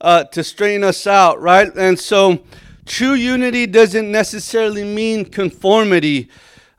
uh, 0.00 0.24
to 0.24 0.42
straighten 0.42 0.84
us 0.84 1.06
out, 1.06 1.40
right? 1.40 1.70
And 1.76 1.98
so, 1.98 2.42
true 2.86 3.14
unity 3.14 3.66
doesn't 3.66 4.10
necessarily 4.10 4.84
mean 4.84 5.24
conformity. 5.24 6.28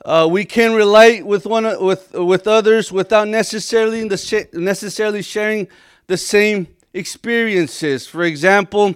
Uh, 0.03 0.27
we 0.29 0.43
can 0.43 0.73
relate 0.73 1.25
with 1.25 1.45
one 1.45 1.63
with 1.83 2.11
with 2.13 2.47
others 2.47 2.91
without 2.91 3.27
necessarily 3.27 4.05
the 4.07 4.17
sh- 4.17 4.51
necessarily 4.51 5.21
sharing 5.21 5.67
the 6.07 6.17
same 6.17 6.67
experiences. 6.93 8.05
For 8.05 8.23
example, 8.23 8.95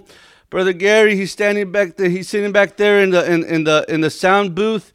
Brother 0.50 0.74
Gary, 0.74 1.16
he's 1.16 1.32
standing 1.32 1.72
back 1.72 1.96
there. 1.96 2.10
He's 2.10 2.28
sitting 2.28 2.52
back 2.52 2.76
there 2.76 3.00
in 3.00 3.10
the 3.10 3.30
in, 3.30 3.44
in 3.44 3.64
the 3.64 3.86
in 3.88 4.02
the 4.02 4.10
sound 4.10 4.54
booth. 4.54 4.92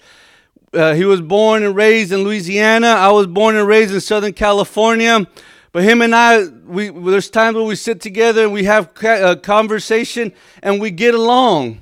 Uh, 0.73 0.93
he 0.93 1.05
was 1.05 1.21
born 1.21 1.63
and 1.63 1.75
raised 1.75 2.11
in 2.11 2.23
Louisiana. 2.23 2.87
I 2.87 3.11
was 3.11 3.27
born 3.27 3.55
and 3.55 3.67
raised 3.67 3.93
in 3.93 4.01
Southern 4.01 4.33
California. 4.33 5.27
But 5.71 5.83
him 5.83 6.01
and 6.01 6.15
I, 6.15 6.45
we 6.65 6.89
there's 6.89 7.29
times 7.29 7.57
when 7.57 7.65
we 7.67 7.75
sit 7.75 8.01
together 8.01 8.43
and 8.43 8.53
we 8.53 8.63
have 8.63 8.89
a 9.03 9.25
uh, 9.25 9.35
conversation 9.35 10.33
and 10.61 10.79
we 10.79 10.91
get 10.91 11.13
along. 11.15 11.81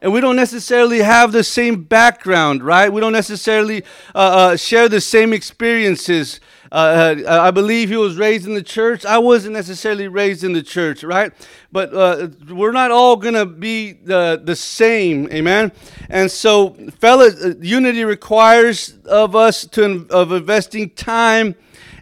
And 0.00 0.12
we 0.12 0.20
don't 0.20 0.34
necessarily 0.34 0.98
have 0.98 1.30
the 1.30 1.44
same 1.44 1.84
background, 1.84 2.64
right? 2.64 2.92
We 2.92 3.00
don't 3.00 3.12
necessarily 3.12 3.84
uh, 4.14 4.18
uh, 4.18 4.56
share 4.56 4.88
the 4.88 5.00
same 5.00 5.32
experiences. 5.32 6.40
Uh, 6.72 7.14
uh, 7.26 7.42
I 7.42 7.50
believe 7.50 7.90
he 7.90 7.98
was 7.98 8.16
raised 8.16 8.46
in 8.46 8.54
the 8.54 8.62
church. 8.62 9.04
I 9.04 9.18
wasn't 9.18 9.52
necessarily 9.52 10.08
raised 10.08 10.42
in 10.42 10.54
the 10.54 10.62
church, 10.62 11.04
right? 11.04 11.30
But 11.70 11.92
uh, 11.92 12.28
we're 12.48 12.72
not 12.72 12.90
all 12.90 13.16
going 13.16 13.34
to 13.34 13.44
be 13.44 13.92
the, 13.92 14.40
the 14.42 14.56
same, 14.56 15.28
amen? 15.30 15.72
And 16.08 16.30
so, 16.30 16.70
fellow, 16.98 17.26
uh, 17.26 17.52
unity 17.60 18.04
requires 18.06 18.96
of 19.04 19.36
us 19.36 19.66
to 19.66 20.06
of 20.08 20.32
investing 20.32 20.88
time 20.88 21.56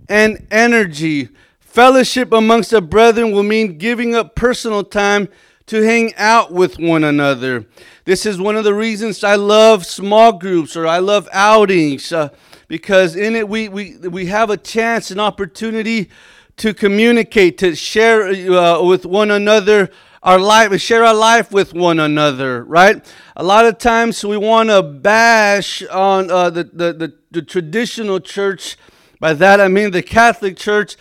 and 0.09 0.47
energy. 0.53 1.31
Fellowship 1.59 2.33
amongst 2.33 2.71
the 2.71 2.81
brethren 2.81 3.33
will 3.33 3.43
mean 3.43 3.77
giving 3.77 4.15
up 4.15 4.37
personal 4.37 4.85
time 4.85 5.29
to 5.67 5.83
hang 5.83 6.15
out 6.15 6.53
with 6.53 6.79
one 6.79 7.03
another. 7.03 7.67
This 8.05 8.25
is 8.25 8.41
one 8.41 8.55
of 8.55 8.63
the 8.63 8.75
reasons 8.75 9.25
I 9.25 9.35
love 9.35 9.85
small 9.85 10.33
groups 10.33 10.77
or 10.77 10.87
I 10.87 10.99
love 10.99 11.29
outings. 11.33 12.13
Uh, 12.13 12.29
because 12.71 13.17
in 13.17 13.35
it 13.35 13.49
we, 13.49 13.69
we, 13.69 13.97
we 13.97 14.27
have 14.27 14.49
a 14.49 14.57
chance, 14.57 15.11
an 15.11 15.19
opportunity 15.19 16.09
to 16.57 16.73
communicate, 16.73 17.59
to 17.59 17.75
share 17.75 18.29
uh, 18.29 18.81
with 18.81 19.05
one 19.05 19.33
another 19.33 19.91
our 20.23 20.39
life, 20.39 20.81
share 20.81 21.05
our 21.05 21.15
life 21.15 21.51
with 21.51 21.75
one 21.75 21.99
another, 21.99 22.63
right? 22.63 23.05
A 23.35 23.43
lot 23.43 23.67
of 23.67 23.79
times 23.79 24.25
we 24.25 24.37
want 24.37 24.69
to 24.69 24.85
bash 24.85 25.83
on 25.89 26.31
uh, 26.31 26.49
the, 26.49 26.63
the, 26.63 26.93
the, 26.93 27.15
the, 27.33 27.43
traditional 27.43 28.21
church. 28.21 28.77
By 29.19 29.33
that 29.35 29.61
I 29.61 29.67
mean 29.67 29.91
the 29.91 30.03
Catholic 30.03 30.57
Church. 30.57 30.97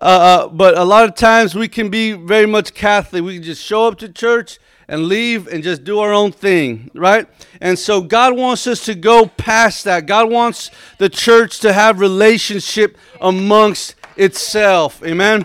Uh, 0.00 0.04
uh 0.04 0.48
but 0.48 0.78
a 0.78 0.84
lot 0.84 1.08
of 1.08 1.16
times 1.16 1.52
we 1.52 1.66
can 1.66 1.90
be 1.90 2.12
very 2.12 2.46
much 2.46 2.74
Catholic. 2.74 3.24
We 3.24 3.34
can 3.34 3.42
just 3.42 3.64
show 3.64 3.88
up 3.88 3.98
to 3.98 4.08
church 4.08 4.60
and 4.88 5.04
leave 5.06 5.46
and 5.46 5.62
just 5.62 5.84
do 5.84 6.00
our 6.00 6.12
own 6.12 6.32
thing, 6.32 6.90
right? 6.94 7.26
And 7.60 7.78
so 7.78 8.00
God 8.00 8.36
wants 8.36 8.66
us 8.66 8.84
to 8.86 8.94
go 8.94 9.26
past 9.26 9.84
that. 9.84 10.06
God 10.06 10.30
wants 10.30 10.70
the 10.96 11.10
church 11.10 11.60
to 11.60 11.72
have 11.72 12.00
relationship 12.00 12.96
amongst 13.20 13.94
itself. 14.16 15.02
Amen. 15.04 15.44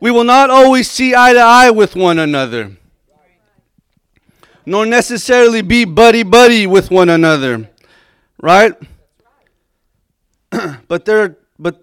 We 0.00 0.10
will 0.10 0.24
not 0.24 0.48
always 0.48 0.90
see 0.90 1.14
eye 1.14 1.34
to 1.34 1.40
eye 1.40 1.70
with 1.70 1.96
one 1.96 2.18
another. 2.18 2.76
Nor 4.64 4.86
necessarily 4.86 5.62
be 5.62 5.84
buddy 5.84 6.22
buddy 6.22 6.66
with 6.66 6.90
one 6.90 7.08
another. 7.08 7.70
Right? 8.40 8.74
but 10.88 11.04
there 11.04 11.36
but 11.58 11.82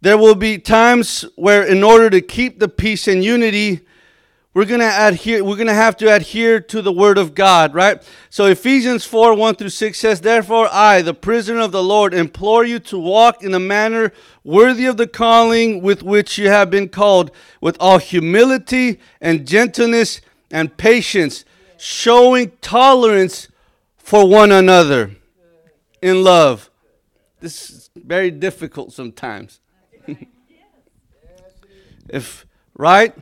there 0.00 0.16
will 0.16 0.34
be 0.34 0.58
times 0.58 1.24
where 1.36 1.62
in 1.62 1.84
order 1.84 2.08
to 2.10 2.20
keep 2.20 2.58
the 2.58 2.68
peace 2.68 3.06
and 3.08 3.22
unity 3.22 3.80
we're 4.58 4.64
going 4.64 4.80
to 4.80 5.06
adhere 5.06 5.44
we're 5.44 5.54
going 5.54 5.68
to 5.68 5.72
have 5.72 5.96
to 5.96 6.12
adhere 6.12 6.58
to 6.58 6.82
the 6.82 6.90
word 6.90 7.16
of 7.16 7.32
god 7.32 7.74
right? 7.74 8.02
So 8.28 8.46
ephesians 8.46 9.04
4 9.04 9.34
1 9.34 9.54
through 9.54 9.68
6 9.68 9.96
says 9.96 10.20
therefore 10.20 10.68
i 10.72 11.00
the 11.00 11.14
prisoner 11.14 11.60
of 11.60 11.70
the 11.70 11.80
lord 11.80 12.12
implore 12.12 12.64
you 12.64 12.80
to 12.80 12.98
walk 12.98 13.44
in 13.44 13.54
a 13.54 13.60
manner 13.60 14.12
worthy 14.42 14.86
of 14.86 14.96
the 14.96 15.06
calling 15.06 15.80
with 15.80 16.02
which 16.02 16.38
you 16.38 16.48
have 16.48 16.70
been 16.70 16.88
called 16.88 17.30
with 17.60 17.76
all 17.78 17.98
humility 17.98 18.98
and 19.20 19.46
gentleness 19.46 20.20
and 20.50 20.76
patience 20.76 21.44
showing 21.76 22.50
tolerance 22.60 23.46
for 23.96 24.28
one 24.28 24.50
another 24.50 25.12
in 26.02 26.24
love. 26.24 26.68
This 27.38 27.70
is 27.70 27.90
very 27.94 28.32
difficult 28.32 28.92
sometimes. 28.92 29.60
If 32.10 32.46
right 32.74 33.14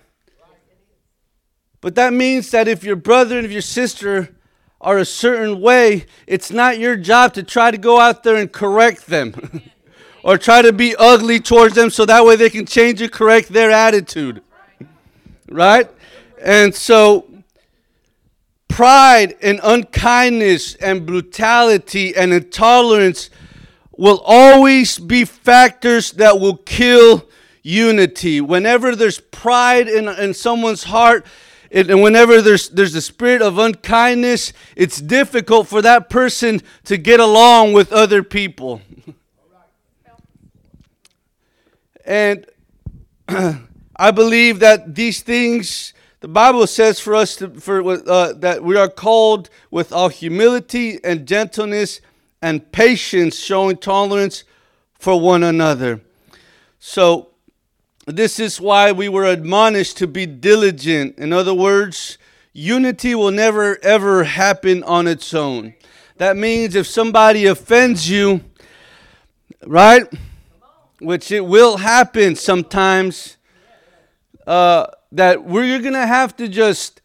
but 1.81 1.95
that 1.95 2.13
means 2.13 2.51
that 2.51 2.69
if 2.69 2.85
your 2.85 2.97
brother 2.97 3.37
and 3.37 3.47
if 3.47 3.53
your 3.53 3.61
sister 3.61 4.31
are 4.81 4.99
a 4.99 5.05
certain 5.05 5.61
way, 5.61 6.07
it's 6.27 6.51
not 6.51 6.79
your 6.79 6.97
job 6.97 7.35
to 7.35 7.43
try 7.43 7.71
to 7.71 7.79
go 7.79 8.01
out 8.01 8.23
there 8.23 8.37
and 8.37 8.53
correct 8.53 9.07
them 9.07 9.63
or 10.23 10.39
try 10.39 10.63
to 10.63 10.73
be 10.73 10.95
ugly 10.97 11.41
towards 11.41 11.75
them 11.75 11.91
so 11.91 12.05
that 12.05 12.25
way 12.25 12.37
they 12.37 12.51
can 12.51 12.67
change 12.67 13.01
and 13.01 13.11
correct 13.11 13.49
their 13.49 13.71
attitude. 13.71 14.43
Right? 15.49 15.89
And 16.43 16.75
so, 16.75 17.29
pride 18.69 19.37
and 19.41 19.61
unkindness 19.63 20.75
and 20.77 21.07
brutality 21.07 22.15
and 22.15 22.33
intolerance 22.33 23.31
will 23.97 24.23
always 24.27 24.99
be 24.99 25.25
factors 25.25 26.13
that 26.13 26.39
will 26.39 26.57
kill 26.59 27.27
unity. 27.63 28.41
Whenever 28.41 28.95
there's 28.95 29.19
pride 29.19 29.89
in, 29.89 30.09
in 30.09 30.35
someone's 30.35 30.85
heart, 30.85 31.25
it, 31.71 31.91
and 31.91 32.03
whenever 32.03 32.41
there's 32.41 32.69
there's 32.69 32.95
a 32.95 33.01
spirit 33.01 33.43
of 33.43 33.59
unkindness, 33.59 34.53
it's 34.77 35.01
difficult 35.01 35.67
for 35.67 35.83
that 35.83 36.09
person 36.09 36.61
to 36.85 36.97
get 36.97 37.21
along 37.21 37.73
with 37.73 37.93
other 37.93 38.23
people. 38.23 38.81
and 42.05 42.47
I 43.97 44.11
believe 44.11 44.61
that 44.61 44.95
these 44.95 45.23
things, 45.23 45.93
the 46.21 46.29
Bible 46.29 46.67
says 46.67 47.01
for 47.01 47.15
us 47.15 47.37
to, 47.37 47.49
for 47.49 47.83
uh, 48.09 48.33
that 48.35 48.63
we 48.63 48.77
are 48.77 48.89
called 48.89 49.49
with 49.71 49.93
all 49.93 50.09
humility 50.09 50.99
and 51.03 51.27
gentleness 51.27 52.01
and 52.43 52.71
patience, 52.73 53.39
showing 53.39 53.79
tolerance 53.79 54.45
for 54.99 55.19
one 55.21 55.43
another. 55.43 56.01
So 56.79 57.31
this 58.07 58.39
is 58.39 58.61
why 58.61 58.93
we 58.93 59.09
were 59.09 59.25
admonished 59.25 59.97
to 59.99 60.07
be 60.07 60.27
diligent. 60.27 61.19
In 61.19 61.33
other 61.33 61.53
words, 61.53 62.19
unity 62.53 63.15
will 63.15 63.33
never 63.33 63.79
ever 63.83 64.25
happen 64.25 64.85
on 64.85 65.09
its 65.09 65.35
own. 65.35 65.75
That 66.19 66.37
means 66.37 66.75
if 66.77 66.87
somebody 66.87 67.47
offends 67.47 68.09
you, 68.09 68.43
right? 69.67 70.07
Which 71.01 71.33
it 71.33 71.45
will 71.45 71.79
happen 71.79 72.37
sometimes, 72.37 73.37
uh, 74.47 74.87
that 75.13 75.45
we're 75.45 75.81
going 75.81 75.95
to 75.95 76.07
have 76.07 76.37
to 76.37 76.49
just 76.49 77.03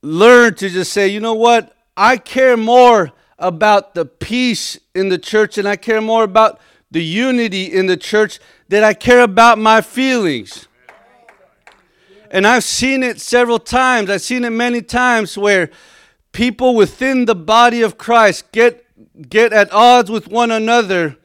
learn 0.00 0.54
to 0.54 0.70
just 0.70 0.92
say, 0.92 1.08
you 1.08 1.20
know 1.20 1.34
what? 1.34 1.76
I 1.96 2.16
care 2.16 2.56
more 2.56 3.12
about 3.38 3.94
the 3.94 4.06
peace 4.06 4.78
in 4.94 5.10
the 5.10 5.18
church 5.18 5.58
and 5.58 5.68
I 5.68 5.76
care 5.76 6.00
more 6.00 6.24
about 6.24 6.58
the 6.96 7.04
unity 7.04 7.64
in 7.64 7.84
the 7.84 7.96
church 7.98 8.38
that 8.70 8.82
I 8.82 8.94
care 8.94 9.20
about 9.20 9.58
my 9.58 9.82
feelings. 9.82 10.66
And 12.30 12.46
I've 12.46 12.64
seen 12.64 13.02
it 13.02 13.20
several 13.20 13.58
times. 13.58 14.08
I've 14.08 14.22
seen 14.22 14.46
it 14.46 14.50
many 14.50 14.80
times 14.80 15.36
where 15.36 15.68
people 16.32 16.74
within 16.74 17.26
the 17.26 17.34
body 17.34 17.82
of 17.82 17.98
Christ 17.98 18.50
get 18.50 18.82
get 19.28 19.52
at 19.52 19.70
odds 19.74 20.10
with 20.10 20.28
one 20.28 20.50
another 20.50 21.18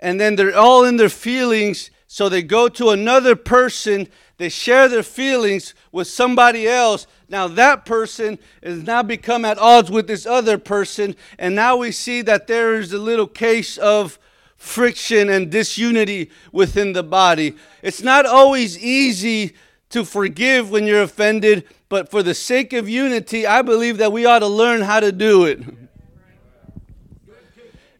and 0.00 0.18
then 0.18 0.36
they're 0.36 0.56
all 0.56 0.82
in 0.84 0.96
their 0.96 1.10
feelings 1.10 1.90
so 2.06 2.30
they 2.30 2.42
go 2.42 2.66
to 2.66 2.88
another 2.88 3.36
person 3.36 4.08
they 4.38 4.48
share 4.48 4.88
their 4.88 5.02
feelings 5.02 5.74
with 5.92 6.08
somebody 6.08 6.66
else 6.66 7.06
now 7.28 7.46
that 7.46 7.84
person 7.84 8.38
has 8.62 8.82
now 8.82 9.02
become 9.02 9.44
at 9.44 9.58
odds 9.58 9.90
with 9.90 10.06
this 10.06 10.24
other 10.24 10.56
person 10.56 11.14
and 11.38 11.54
now 11.54 11.76
we 11.76 11.92
see 11.92 12.22
that 12.22 12.46
there 12.46 12.76
is 12.76 12.94
a 12.94 12.98
little 12.98 13.26
case 13.26 13.76
of 13.76 14.18
friction 14.58 15.30
and 15.30 15.50
disunity 15.50 16.30
within 16.52 16.92
the 16.92 17.02
body. 17.02 17.54
It's 17.80 18.02
not 18.02 18.26
always 18.26 18.78
easy 18.78 19.54
to 19.90 20.04
forgive 20.04 20.70
when 20.70 20.84
you're 20.84 21.02
offended, 21.02 21.64
but 21.88 22.10
for 22.10 22.22
the 22.22 22.34
sake 22.34 22.74
of 22.74 22.88
unity, 22.88 23.46
I 23.46 23.62
believe 23.62 23.96
that 23.98 24.12
we 24.12 24.26
ought 24.26 24.40
to 24.40 24.48
learn 24.48 24.82
how 24.82 25.00
to 25.00 25.12
do 25.12 25.44
it. 25.44 25.60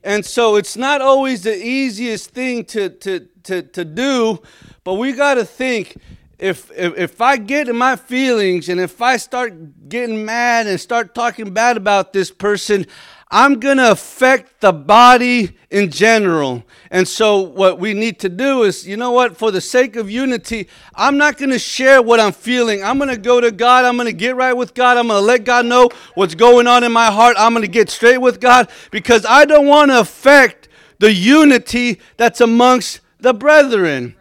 And 0.05 0.25
so 0.25 0.57
it's 0.57 0.77
not 0.77 1.01
always 1.01 1.43
the 1.43 1.57
easiest 1.57 2.31
thing 2.31 2.65
to, 2.67 2.89
to, 2.91 3.29
to, 3.45 3.63
to 3.63 3.85
do, 3.85 4.43
but 4.85 4.95
we 4.95 5.13
got 5.13 5.35
to 5.35 5.45
think 5.45 5.97
if, 6.39 6.71
if, 6.73 6.97
if 6.97 7.21
I 7.21 7.37
get 7.37 7.69
in 7.69 7.77
my 7.77 7.97
feelings 7.97 8.69
and 8.69 8.81
if 8.81 9.03
I 9.03 9.17
start 9.17 9.89
getting 9.89 10.25
mad 10.25 10.67
and 10.67 10.81
start 10.81 11.15
talking 11.15 11.53
bad 11.53 11.77
about 11.77 12.13
this 12.13 12.31
person, 12.31 12.87
I'm 13.31 13.61
going 13.61 13.77
to 13.77 13.91
affect 13.91 14.63
the 14.63 14.73
body 14.73 15.59
in 15.71 15.91
general. 15.91 16.65
And 16.91 17.07
so, 17.07 17.41
what 17.41 17.79
we 17.79 17.93
need 17.93 18.19
to 18.21 18.31
do 18.31 18.63
is, 18.63 18.87
you 18.89 18.97
know 18.97 19.11
what, 19.13 19.37
for 19.37 19.51
the 19.51 19.61
sake 19.61 19.97
of 19.97 20.11
unity, 20.11 20.69
I'm 20.95 21.19
not 21.19 21.37
going 21.37 21.51
to 21.51 21.59
share 21.59 22.01
what 22.01 22.21
I'm 22.21 22.33
feeling. 22.33 22.83
I'm 22.83 22.97
going 22.97 23.11
to 23.11 23.19
go 23.19 23.41
to 23.41 23.51
God. 23.51 23.85
I'm 23.85 23.97
going 23.97 24.07
to 24.07 24.15
get 24.15 24.35
right 24.35 24.55
with 24.55 24.73
God. 24.73 24.97
I'm 24.97 25.09
going 25.09 25.21
to 25.21 25.27
let 25.27 25.45
God 25.45 25.67
know 25.67 25.91
what's 26.15 26.35
going 26.35 26.67
on 26.67 26.85
in 26.85 26.93
my 26.93 27.11
heart. 27.11 27.37
I'm 27.39 27.53
going 27.53 27.63
to 27.63 27.69
get 27.69 27.91
straight 27.91 28.19
with 28.19 28.41
God 28.41 28.71
because 28.91 29.27
I 29.27 29.45
don't 29.45 29.67
want 29.67 29.91
to 29.91 30.01
affect 30.01 30.69
the 30.99 31.13
unity 31.13 32.01
that's 32.17 32.41
amongst 32.41 33.01
the 33.21 33.35
brethren. 33.35 34.17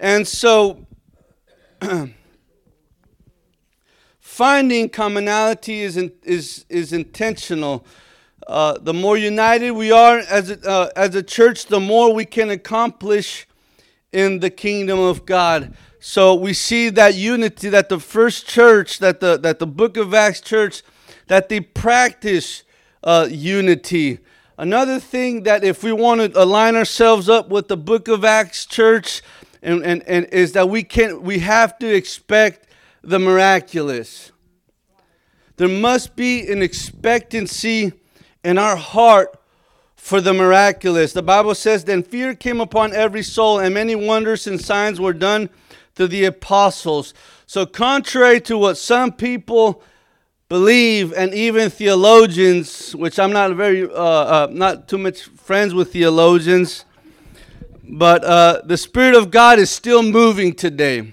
And 0.00 0.26
so, 0.26 0.84
finding 4.18 4.88
commonality 4.88 5.82
is, 5.82 5.96
in, 5.96 6.12
is, 6.24 6.64
is 6.68 6.92
intentional. 6.92 7.86
Uh, 8.48 8.78
the 8.80 8.94
more 8.94 9.18
united 9.18 9.72
we 9.72 9.92
are 9.92 10.20
as 10.20 10.50
a, 10.50 10.58
uh, 10.66 10.88
as 10.96 11.14
a 11.14 11.22
church, 11.22 11.66
the 11.66 11.78
more 11.78 12.14
we 12.14 12.24
can 12.24 12.48
accomplish 12.48 13.46
in 14.10 14.40
the 14.40 14.48
kingdom 14.48 14.98
of 14.98 15.26
God. 15.26 15.76
So 16.00 16.34
we 16.34 16.54
see 16.54 16.88
that 16.88 17.14
unity 17.14 17.68
that 17.68 17.90
the 17.90 18.00
first 18.00 18.46
church, 18.46 19.00
that 19.00 19.20
the 19.20 19.36
that 19.36 19.58
the 19.58 19.66
Book 19.66 19.98
of 19.98 20.14
Acts 20.14 20.40
church, 20.40 20.82
that 21.26 21.50
they 21.50 21.60
practice 21.60 22.62
uh, 23.04 23.28
unity. 23.30 24.20
Another 24.56 24.98
thing 24.98 25.42
that 25.42 25.62
if 25.62 25.82
we 25.82 25.92
want 25.92 26.32
to 26.32 26.42
align 26.42 26.74
ourselves 26.74 27.28
up 27.28 27.50
with 27.50 27.68
the 27.68 27.76
Book 27.76 28.08
of 28.08 28.24
Acts 28.24 28.64
church, 28.64 29.20
and, 29.62 29.84
and, 29.84 30.02
and 30.04 30.24
is 30.26 30.52
that 30.52 30.70
we 30.70 30.82
can 30.82 31.22
we 31.22 31.40
have 31.40 31.78
to 31.80 31.94
expect 31.94 32.66
the 33.02 33.18
miraculous. 33.18 34.32
There 35.56 35.68
must 35.68 36.16
be 36.16 36.50
an 36.50 36.62
expectancy 36.62 37.92
in 38.44 38.58
our 38.58 38.76
heart 38.76 39.38
for 39.96 40.20
the 40.20 40.32
miraculous. 40.32 41.12
The 41.12 41.22
Bible 41.22 41.54
says, 41.54 41.84
Then 41.84 42.02
fear 42.02 42.34
came 42.34 42.60
upon 42.60 42.94
every 42.94 43.22
soul, 43.22 43.58
and 43.58 43.74
many 43.74 43.94
wonders 43.94 44.46
and 44.46 44.60
signs 44.60 45.00
were 45.00 45.12
done 45.12 45.50
to 45.96 46.06
the 46.06 46.24
apostles. 46.24 47.12
So, 47.46 47.66
contrary 47.66 48.40
to 48.42 48.56
what 48.56 48.78
some 48.78 49.12
people 49.12 49.82
believe, 50.48 51.12
and 51.12 51.34
even 51.34 51.68
theologians, 51.68 52.94
which 52.96 53.18
I'm 53.18 53.32
not 53.32 53.54
very, 53.54 53.84
uh, 53.84 53.92
uh, 53.92 54.48
not 54.50 54.88
too 54.88 54.98
much 54.98 55.24
friends 55.24 55.74
with 55.74 55.92
theologians, 55.92 56.84
but 57.84 58.24
uh, 58.24 58.62
the 58.64 58.76
Spirit 58.76 59.14
of 59.14 59.30
God 59.30 59.58
is 59.58 59.70
still 59.70 60.02
moving 60.02 60.54
today 60.54 61.12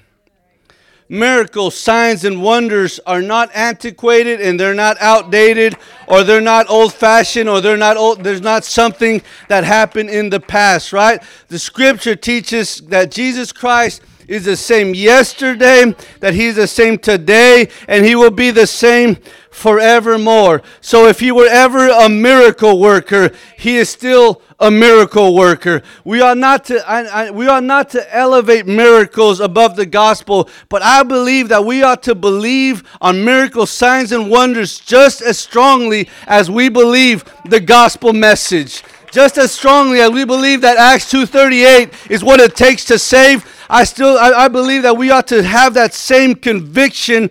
miracles, 1.07 1.77
signs, 1.77 2.25
and 2.25 2.41
wonders 2.41 2.99
are 3.05 3.21
not 3.21 3.49
antiquated 3.53 4.41
and 4.41 4.59
they're 4.59 4.73
not 4.73 4.97
outdated 4.99 5.75
or 6.07 6.23
they're 6.23 6.41
not 6.41 6.69
old 6.69 6.93
fashioned 6.93 7.47
or 7.47 7.61
they're 7.61 7.77
not 7.77 7.97
old, 7.97 8.23
there's 8.23 8.41
not 8.41 8.65
something 8.65 9.21
that 9.47 9.63
happened 9.63 10.09
in 10.09 10.29
the 10.29 10.39
past, 10.39 10.91
right? 10.91 11.21
The 11.47 11.59
scripture 11.59 12.15
teaches 12.15 12.81
that 12.87 13.11
Jesus 13.11 13.51
Christ 13.51 14.01
is 14.27 14.45
the 14.45 14.55
same 14.55 14.93
yesterday, 14.95 15.93
that 16.19 16.33
he's 16.33 16.55
the 16.55 16.67
same 16.67 16.97
today, 16.97 17.69
and 17.87 18.05
he 18.05 18.15
will 18.15 18.31
be 18.31 18.51
the 18.51 18.67
same 18.67 19.17
forevermore. 19.55 20.61
So 20.81 21.07
if 21.07 21.21
he 21.21 21.31
were 21.31 21.47
ever 21.47 21.87
a 21.87 22.09
miracle 22.09 22.79
worker, 22.79 23.31
he 23.57 23.77
is 23.77 23.89
still 23.89 24.41
a 24.59 24.69
miracle 24.69 25.33
worker. 25.33 25.81
We 26.03 26.21
are 26.21 26.35
not 26.35 26.65
to 26.65 26.87
I, 26.89 27.27
I, 27.27 27.31
we 27.31 27.47
are 27.47 27.61
not 27.61 27.89
to 27.91 28.15
elevate 28.15 28.67
miracles 28.67 29.39
above 29.39 29.75
the 29.75 29.85
gospel, 29.85 30.49
but 30.69 30.81
I 30.81 31.03
believe 31.03 31.49
that 31.49 31.65
we 31.65 31.83
ought 31.83 32.03
to 32.03 32.15
believe 32.15 32.83
on 33.01 33.23
miracle 33.23 33.65
signs 33.65 34.11
and 34.11 34.29
wonders 34.29 34.79
just 34.79 35.21
as 35.21 35.37
strongly 35.37 36.09
as 36.27 36.51
we 36.51 36.69
believe 36.69 37.23
the 37.45 37.59
gospel 37.59 38.13
message. 38.13 38.83
Just 39.15 39.37
as 39.37 39.53
strongly 39.53 40.01
as 40.01 40.11
we 40.11 40.25
believe 40.25 40.59
that 40.59 40.75
Acts 40.75 41.09
2:38 41.09 42.11
is 42.11 42.21
what 42.21 42.41
it 42.41 42.53
takes 42.53 42.83
to 42.83 42.99
save, 42.99 43.45
I 43.69 43.85
still 43.85 44.17
I, 44.17 44.31
I 44.31 44.47
believe 44.49 44.81
that 44.81 44.97
we 44.97 45.09
ought 45.09 45.27
to 45.27 45.41
have 45.41 45.73
that 45.75 45.93
same 45.93 46.35
conviction 46.35 47.29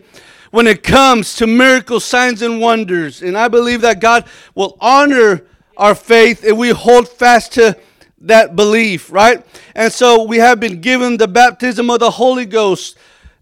when 0.50 0.66
it 0.66 0.82
comes 0.82 1.34
to 1.34 1.46
miracle 1.46 2.00
signs 2.00 2.40
and 2.40 2.58
wonders. 2.58 3.20
And 3.20 3.36
I 3.36 3.48
believe 3.48 3.82
that 3.82 4.00
God 4.00 4.24
will 4.54 4.78
honor 4.80 5.42
our 5.76 5.94
faith 5.94 6.42
if 6.42 6.56
we 6.56 6.70
hold 6.70 7.06
fast 7.06 7.52
to 7.52 7.76
that 8.22 8.56
belief, 8.56 9.12
right? 9.12 9.44
And 9.74 9.92
so 9.92 10.22
we 10.22 10.38
have 10.38 10.58
been 10.58 10.80
given 10.80 11.18
the 11.18 11.28
baptism 11.28 11.90
of 11.90 12.00
the 12.00 12.12
Holy 12.12 12.46
Ghost. 12.46 12.96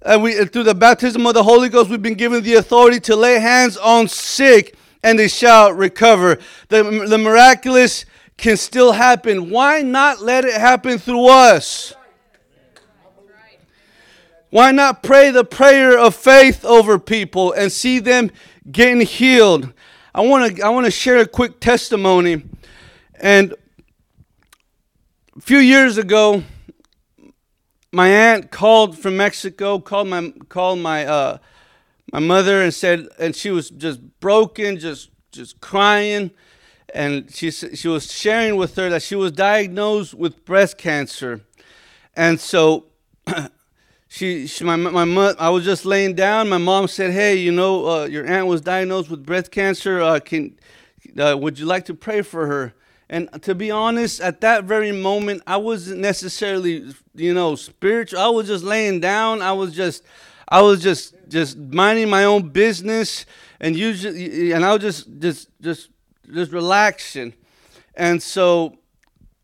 And 0.04 0.20
we 0.20 0.44
through 0.46 0.64
the 0.64 0.74
baptism 0.74 1.24
of 1.28 1.34
the 1.34 1.44
Holy 1.44 1.68
Ghost, 1.68 1.90
we've 1.90 2.02
been 2.02 2.14
given 2.14 2.42
the 2.42 2.54
authority 2.54 2.98
to 3.02 3.14
lay 3.14 3.38
hands 3.38 3.76
on 3.76 4.08
sick 4.08 4.74
and 5.04 5.16
they 5.16 5.28
shall 5.28 5.72
recover. 5.72 6.40
The, 6.70 7.06
the 7.08 7.18
miraculous 7.18 8.04
can 8.36 8.56
still 8.56 8.92
happen. 8.92 9.50
Why 9.50 9.82
not 9.82 10.20
let 10.20 10.44
it 10.44 10.54
happen 10.54 10.98
through 10.98 11.28
us? 11.28 11.94
Why 14.50 14.70
not 14.70 15.02
pray 15.02 15.30
the 15.30 15.44
prayer 15.44 15.98
of 15.98 16.14
faith 16.14 16.62
over 16.64 16.98
people 16.98 17.52
and 17.52 17.72
see 17.72 18.00
them 18.00 18.30
getting 18.70 19.00
healed? 19.00 19.72
I 20.14 20.20
want 20.20 20.56
to 20.56 20.62
I 20.62 20.68
want 20.68 20.84
to 20.84 20.90
share 20.90 21.18
a 21.18 21.26
quick 21.26 21.58
testimony. 21.58 22.42
And 23.14 23.54
a 25.36 25.40
few 25.40 25.56
years 25.56 25.96
ago, 25.96 26.42
my 27.92 28.08
aunt 28.08 28.50
called 28.50 28.98
from 28.98 29.16
Mexico, 29.16 29.78
called 29.78 30.08
my 30.08 30.32
called 30.50 30.80
my 30.80 31.06
uh, 31.06 31.38
my 32.12 32.18
mother 32.18 32.60
and 32.60 32.74
said, 32.74 33.08
and 33.18 33.34
she 33.34 33.50
was 33.50 33.70
just 33.70 34.00
broken, 34.20 34.78
just 34.78 35.08
just 35.30 35.60
crying, 35.60 36.30
and 36.92 37.32
she 37.34 37.50
she 37.50 37.88
was 37.88 38.12
sharing 38.12 38.56
with 38.56 38.76
her 38.76 38.90
that 38.90 39.02
she 39.02 39.14
was 39.14 39.32
diagnosed 39.32 40.14
with 40.14 40.44
breast 40.44 40.78
cancer, 40.78 41.40
and 42.14 42.38
so 42.38 42.86
she, 44.08 44.46
she 44.46 44.64
my, 44.64 44.76
my 44.76 45.04
mom, 45.04 45.34
I 45.38 45.50
was 45.50 45.64
just 45.64 45.84
laying 45.84 46.14
down. 46.14 46.48
My 46.48 46.58
mom 46.58 46.88
said, 46.88 47.12
"Hey, 47.12 47.36
you 47.36 47.52
know, 47.52 47.86
uh, 47.88 48.04
your 48.04 48.26
aunt 48.26 48.46
was 48.46 48.60
diagnosed 48.60 49.10
with 49.10 49.24
breast 49.24 49.50
cancer. 49.50 50.00
Uh, 50.00 50.20
can, 50.20 50.58
uh, 51.18 51.36
would 51.38 51.58
you 51.58 51.66
like 51.66 51.86
to 51.86 51.94
pray 51.94 52.22
for 52.22 52.46
her?" 52.46 52.74
And 53.12 53.28
to 53.42 53.54
be 53.54 53.70
honest, 53.70 54.22
at 54.22 54.40
that 54.40 54.64
very 54.64 54.90
moment, 54.90 55.42
I 55.46 55.58
wasn't 55.58 56.00
necessarily, 56.00 56.94
you 57.14 57.34
know, 57.34 57.56
spiritual. 57.56 58.18
I 58.18 58.28
was 58.28 58.46
just 58.46 58.64
laying 58.64 59.00
down. 59.00 59.42
I 59.42 59.52
was 59.52 59.74
just, 59.74 60.02
I 60.48 60.62
was 60.62 60.82
just, 60.82 61.14
just 61.28 61.58
minding 61.58 62.08
my 62.08 62.24
own 62.24 62.48
business, 62.48 63.26
and 63.60 63.76
usually, 63.76 64.52
and 64.52 64.64
I 64.64 64.72
was 64.72 64.80
just, 64.80 65.18
just, 65.18 65.48
just, 65.60 65.90
just 66.32 66.52
relaxing. 66.52 67.34
And 67.94 68.22
so, 68.22 68.78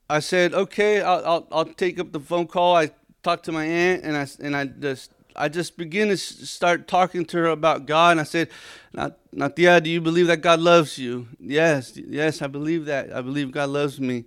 I 0.09 0.20
said, 0.20 0.55
"Okay, 0.55 1.03
I'll, 1.03 1.24
I'll, 1.24 1.48
I'll 1.53 1.64
take 1.64 1.98
up 1.98 2.12
the 2.12 2.20
phone 2.20 2.46
call." 2.46 2.77
I 2.77 2.90
talked 3.22 3.44
to 3.44 3.53
my 3.53 3.64
aunt, 3.64 4.05
and 4.05 4.16
I 4.16 4.27
and 4.40 4.57
I 4.57 4.64
just 4.64 5.12
I 5.38 5.48
just 5.48 5.77
began 5.77 6.09
to 6.09 6.16
start 6.16 6.88
talking 6.88 7.24
to 7.27 7.37
her 7.38 7.46
about 7.46 7.87
God. 7.87 8.12
And 8.12 8.20
I 8.20 8.24
said, 8.24 8.48
Natia, 8.94 9.83
do 9.83 9.88
you 9.88 10.01
believe 10.01 10.27
that 10.27 10.40
God 10.40 10.61
loves 10.61 10.98
you? 10.98 11.29
Yes, 11.38 11.96
yes, 11.96 12.42
I 12.42 12.48
believe 12.48 12.87
that. 12.87 13.14
I 13.14 13.20
believe 13.20 13.53
God 13.53 13.70
loves 13.70 14.01
me. 14.01 14.24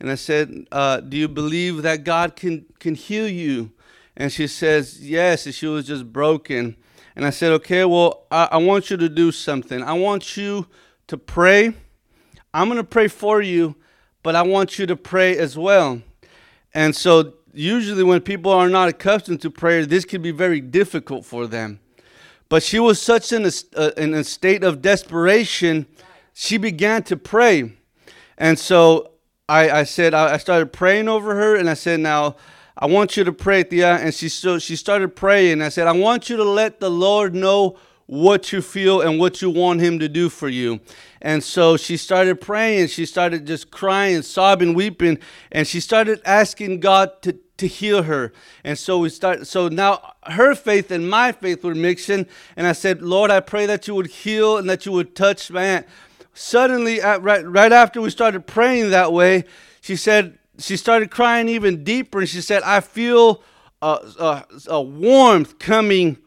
And 0.00 0.10
I 0.10 0.14
said, 0.14 0.66
uh, 0.72 1.00
do 1.00 1.16
you 1.16 1.28
believe 1.28 1.82
that 1.82 2.04
God 2.04 2.34
can 2.34 2.66
can 2.78 2.94
heal 2.94 3.28
you? 3.28 3.72
And 4.16 4.32
she 4.32 4.46
says, 4.46 5.00
yes. 5.06 5.46
And 5.46 5.54
she 5.54 5.66
was 5.66 5.86
just 5.86 6.12
broken. 6.12 6.76
And 7.16 7.24
I 7.24 7.30
said, 7.30 7.52
okay, 7.52 7.84
well, 7.84 8.26
I, 8.30 8.48
I 8.52 8.56
want 8.56 8.90
you 8.90 8.96
to 8.96 9.08
do 9.08 9.32
something. 9.32 9.82
I 9.82 9.92
want 9.92 10.36
you 10.36 10.66
to 11.08 11.16
pray. 11.16 11.74
I'm 12.54 12.68
going 12.68 12.78
to 12.78 12.84
pray 12.84 13.08
for 13.08 13.42
you, 13.42 13.74
but 14.22 14.36
I 14.36 14.42
want 14.42 14.78
you 14.78 14.86
to 14.86 14.94
pray 14.94 15.36
as 15.36 15.58
well. 15.58 16.00
And 16.72 16.94
so 16.94 17.34
usually 17.52 18.04
when 18.04 18.20
people 18.20 18.52
are 18.52 18.68
not 18.68 18.88
accustomed 18.88 19.42
to 19.42 19.50
prayer, 19.50 19.84
this 19.84 20.04
can 20.04 20.22
be 20.22 20.30
very 20.30 20.60
difficult 20.60 21.24
for 21.24 21.48
them. 21.48 21.80
But 22.48 22.62
she 22.62 22.78
was 22.78 23.02
such 23.02 23.32
in 23.32 23.44
a, 23.44 23.50
uh, 23.76 23.90
in 23.96 24.14
a 24.14 24.22
state 24.22 24.62
of 24.62 24.80
desperation, 24.80 25.86
she 26.32 26.56
began 26.56 27.02
to 27.04 27.16
pray. 27.16 27.72
And 28.38 28.56
so 28.56 29.10
I, 29.48 29.70
I 29.70 29.82
said, 29.82 30.14
I, 30.14 30.34
I 30.34 30.36
started 30.36 30.72
praying 30.72 31.08
over 31.08 31.34
her, 31.34 31.56
and 31.56 31.68
I 31.68 31.74
said, 31.74 31.98
Now, 31.98 32.36
I 32.78 32.86
want 32.86 33.16
you 33.16 33.24
to 33.24 33.32
pray, 33.32 33.64
Tia. 33.64 33.96
And 33.96 34.14
she, 34.14 34.28
so 34.28 34.60
she 34.60 34.76
started 34.76 35.16
praying. 35.16 35.60
I 35.60 35.70
said, 35.70 35.88
I 35.88 35.92
want 35.92 36.30
you 36.30 36.36
to 36.36 36.44
let 36.44 36.78
the 36.78 36.90
Lord 36.90 37.34
know 37.34 37.76
what 38.06 38.52
you 38.52 38.60
feel 38.60 39.00
and 39.00 39.18
what 39.18 39.40
you 39.40 39.50
want 39.50 39.80
Him 39.80 39.98
to 39.98 40.08
do 40.08 40.28
for 40.28 40.48
you. 40.48 40.80
And 41.22 41.42
so 41.42 41.76
she 41.76 41.96
started 41.96 42.40
praying. 42.40 42.88
She 42.88 43.06
started 43.06 43.46
just 43.46 43.70
crying, 43.70 44.22
sobbing, 44.22 44.74
weeping. 44.74 45.18
And 45.50 45.66
she 45.66 45.80
started 45.80 46.20
asking 46.24 46.80
God 46.80 47.22
to, 47.22 47.38
to 47.56 47.66
heal 47.66 48.02
her. 48.02 48.32
And 48.62 48.78
so 48.78 48.98
we 48.98 49.08
start 49.08 49.46
so 49.46 49.68
now 49.68 50.14
her 50.24 50.54
faith 50.54 50.90
and 50.90 51.08
my 51.08 51.32
faith 51.32 51.64
were 51.64 51.74
mixing 51.74 52.26
and 52.56 52.66
I 52.66 52.72
said, 52.72 53.00
"Lord, 53.00 53.30
I 53.30 53.40
pray 53.40 53.66
that 53.66 53.88
you 53.88 53.94
would 53.94 54.08
heal 54.08 54.58
and 54.58 54.68
that 54.68 54.84
you 54.84 54.92
would 54.92 55.16
touch 55.16 55.50
my 55.50 55.64
aunt." 55.64 55.86
Suddenly 56.34 57.00
right 57.00 57.46
right 57.46 57.72
after 57.72 58.00
we 58.00 58.10
started 58.10 58.46
praying 58.46 58.90
that 58.90 59.12
way, 59.12 59.44
she 59.80 59.96
said 59.96 60.38
she 60.58 60.76
started 60.76 61.10
crying 61.10 61.48
even 61.48 61.84
deeper 61.84 62.20
and 62.20 62.28
she 62.28 62.40
said, 62.40 62.62
"I 62.64 62.80
feel 62.80 63.42
a, 63.80 63.98
a, 64.18 64.44
a 64.68 64.82
warmth 64.82 65.58
coming 65.58 66.18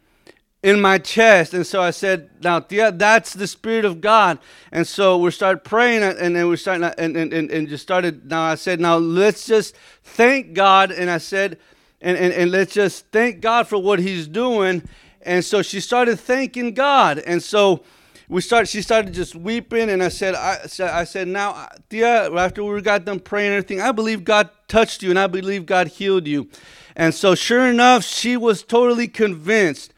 in 0.67 0.81
my 0.81 0.97
chest. 0.97 1.53
And 1.53 1.65
so 1.65 1.81
I 1.81 1.91
said, 1.91 2.29
now, 2.43 2.65
yeah, 2.69 2.91
that's 2.91 3.31
the 3.31 3.47
Spirit 3.47 3.85
of 3.85 4.01
God. 4.01 4.37
And 4.73 4.85
so 4.85 5.17
we 5.17 5.31
started 5.31 5.63
praying, 5.63 6.03
uh, 6.03 6.15
and 6.19 6.35
then 6.35 6.49
we 6.49 6.57
started, 6.57 6.83
uh, 6.83 6.93
and, 6.97 7.15
and, 7.15 7.31
and, 7.31 7.49
and 7.49 7.69
just 7.69 7.83
started. 7.83 8.29
Now 8.29 8.41
I 8.41 8.55
said, 8.55 8.81
now 8.81 8.97
let's 8.97 9.45
just 9.45 9.77
thank 10.03 10.53
God. 10.53 10.91
And 10.91 11.09
I 11.09 11.19
said, 11.19 11.57
and, 12.01 12.17
and, 12.17 12.33
and 12.33 12.51
let's 12.51 12.73
just 12.73 13.09
thank 13.13 13.39
God 13.39 13.69
for 13.69 13.77
what 13.81 13.99
He's 13.99 14.27
doing. 14.27 14.83
And 15.21 15.45
so 15.45 15.61
she 15.61 15.79
started 15.79 16.19
thanking 16.19 16.73
God. 16.73 17.19
And 17.19 17.41
so 17.41 17.85
we 18.27 18.41
started 18.41 18.67
she 18.67 18.81
started 18.81 19.13
just 19.13 19.35
weeping 19.35 19.89
and 19.89 20.03
i 20.03 20.09
said 20.09 20.35
i, 20.35 20.59
I 20.81 21.05
said 21.05 21.29
now 21.29 21.51
uh, 21.51 21.69
Tia, 21.89 22.29
after 22.33 22.61
we 22.61 22.81
got 22.81 23.05
done 23.05 23.21
praying 23.21 23.53
and 23.53 23.55
everything 23.55 23.79
i 23.79 23.93
believe 23.93 24.25
god 24.25 24.49
touched 24.67 25.01
you 25.01 25.11
and 25.11 25.17
i 25.17 25.27
believe 25.27 25.65
god 25.65 25.87
healed 25.87 26.27
you 26.27 26.49
and 26.97 27.15
so 27.15 27.35
sure 27.35 27.65
enough 27.67 28.03
she 28.03 28.35
was 28.35 28.63
totally 28.63 29.07
convinced 29.07 29.93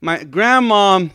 my 0.00 0.24
grandma 0.24 1.06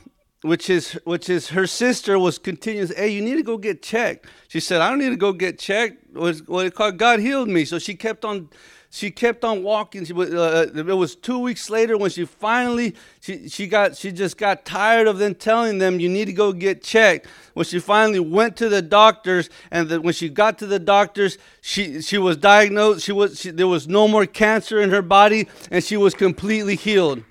which 0.42 0.70
is 0.70 0.94
which 1.06 1.30
is 1.30 1.50
her 1.50 1.66
sister 1.66 2.20
was 2.20 2.38
continuous 2.38 2.94
hey 2.96 3.10
you 3.10 3.22
need 3.22 3.36
to 3.36 3.44
go 3.44 3.58
get 3.58 3.82
checked 3.82 4.26
she 4.48 4.60
said 4.60 4.82
i 4.82 4.90
don't 4.90 5.00
need 5.00 5.10
to 5.10 5.16
go 5.16 5.32
get 5.32 5.58
checked 5.58 5.98
what 6.16 6.66
it 6.66 6.76
called 6.76 6.98
god 6.98 7.20
healed 7.20 7.48
me 7.48 7.64
so 7.66 7.80
she 7.80 7.96
kept 7.96 8.26
on 8.26 8.50
she 8.94 9.10
kept 9.10 9.44
on 9.44 9.64
walking. 9.64 10.06
She, 10.06 10.14
uh, 10.14 10.68
it 10.72 10.96
was 10.96 11.16
two 11.16 11.40
weeks 11.40 11.72
later 11.72 11.98
when 11.98 12.12
she 12.12 12.26
finally 12.26 12.94
she, 13.22 13.50
she 13.50 13.66
got 13.66 13.98
she 13.98 14.12
just 14.12 14.38
got 14.38 14.66
tired 14.66 15.08
of 15.08 15.18
them 15.18 15.34
telling 15.34 15.80
them 15.80 16.00
you 16.00 16.08
need 16.08 16.26
to 16.26 16.34
go 16.34 16.54
get 16.54 16.84
checked. 16.84 17.26
When 17.56 17.66
she 17.66 17.80
finally 17.80 18.20
went 18.20 18.56
to 18.58 18.70
the 18.70 18.84
doctors, 18.84 19.50
and 19.72 19.90
the, 19.90 20.00
when 20.00 20.14
she 20.14 20.30
got 20.30 20.60
to 20.60 20.68
the 20.68 20.78
doctors, 20.78 21.40
she 21.60 22.04
she 22.04 22.20
was 22.20 22.38
diagnosed. 22.38 23.04
She 23.04 23.12
was 23.12 23.40
she, 23.40 23.50
there 23.50 23.68
was 23.68 23.88
no 23.88 24.08
more 24.08 24.28
cancer 24.28 24.80
in 24.80 24.92
her 24.92 25.02
body, 25.02 25.48
and 25.72 25.84
she 25.84 25.98
was 25.98 26.14
completely 26.14 26.76
healed. 26.76 27.24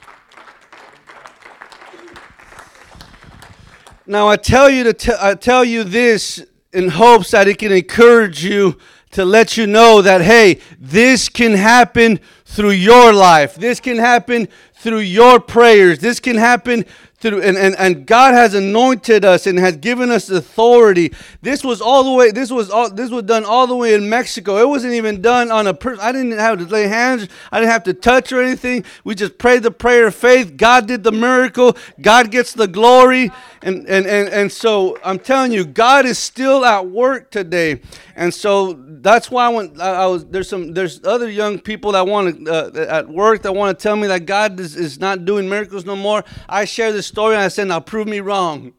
Now 4.07 4.27
I 4.27 4.37
tell 4.37 4.69
you 4.69 4.83
to 4.85 4.93
t- 4.93 5.13
I 5.19 5.35
tell 5.35 5.65
you 5.65 5.85
this 5.85 6.45
in 6.73 6.89
hopes 6.89 7.31
that 7.31 7.47
it 7.47 7.59
can 7.59 7.71
encourage 7.71 8.45
you 8.45 8.77
to 9.13 9.25
let 9.25 9.57
you 9.57 9.67
know 9.67 10.03
that, 10.03 10.23
hey, 10.23 10.59
this 10.79 11.29
can 11.29 11.53
happen 11.53 12.19
through 12.45 12.71
your 12.71 13.13
life. 13.13 13.55
This 13.55 13.79
can 13.79 13.99
happen 13.99 14.49
through 14.75 15.01
your 15.01 15.39
prayers. 15.39 15.99
This 16.01 16.19
can 16.19 16.37
happen 16.37 16.85
through, 17.19 17.41
and, 17.43 17.57
and, 17.57 17.77
and 17.79 18.07
God 18.07 18.35
has 18.35 18.55
anointed 18.55 19.25
us 19.25 19.47
and 19.47 19.59
has 19.59 19.77
given 19.77 20.11
us 20.11 20.29
authority. 20.29 21.13
This 21.41 21.63
was 21.63 21.81
all 21.81 22.03
the 22.03 22.13
way, 22.13 22.33
this 22.33 22.51
was 22.51 22.71
all, 22.71 22.91
this 22.91 23.11
was 23.11 23.23
done 23.23 23.45
all 23.45 23.67
the 23.67 23.77
way 23.77 23.95
in 23.95 24.09
Mexico. 24.09 24.57
It 24.57 24.69
wasn't 24.69 24.95
even 24.95 25.23
done 25.23 25.53
on 25.53 25.69
a 25.69 25.75
person. 25.75 26.03
I 26.03 26.11
didn't 26.11 26.33
have 26.33 26.59
to 26.59 26.65
lay 26.65 26.89
hands. 26.89 27.29
I 27.53 27.61
didn't 27.61 27.71
have 27.71 27.85
to 27.85 27.95
touch 27.95 28.33
or 28.33 28.43
anything. 28.43 28.85
We 29.05 29.15
just 29.15 29.39
prayed 29.39 29.63
the 29.63 29.71
prayer 29.71 30.09
of 30.09 30.17
faith. 30.17 30.57
God 30.57 30.89
did 30.89 31.05
the 31.05 31.13
miracle. 31.13 31.77
God 32.01 32.31
gets 32.33 32.53
the 32.55 32.67
glory. 32.67 33.31
And, 33.65 33.89
and, 33.89 34.07
and, 34.07 34.29
and 34.29 34.51
so 34.51 34.99
I'm 35.05 35.21
telling 35.21 35.53
you, 35.53 35.65
God 35.65 36.05
is 36.05 36.19
still 36.19 36.65
at 36.65 36.89
work 36.89 37.31
today. 37.31 37.81
And 38.17 38.35
so 38.35 38.73
that's 38.73 39.31
why 39.31 39.47
I 39.47 39.49
went, 39.51 39.81
I, 39.81 40.03
I 40.03 40.07
was, 40.07 40.25
there's 40.27 40.49
some, 40.49 40.75
there's 40.75 41.05
other 41.05 41.31
young 41.31 41.61
people 41.61 41.93
that 41.93 42.05
want 42.05 42.45
to, 42.45 42.53
uh, 42.53 42.99
at 42.99 43.09
work 43.09 43.43
that 43.43 43.55
want 43.55 43.79
to 43.79 43.81
tell 43.81 43.95
me 43.95 44.09
that 44.09 44.27
God 44.27 44.59
is, 44.59 44.75
is 44.75 44.99
not 44.99 45.25
doing 45.25 45.49
miracles 45.49 45.85
no 45.85 45.95
more. 45.95 46.25
I 46.49 46.65
share 46.65 46.93
this 46.93 47.07
story 47.07 47.37
and 47.37 47.45
I 47.45 47.49
said, 47.49 47.69
now 47.69 47.79
prove 47.79 48.09
me 48.09 48.19
wrong. 48.19 48.73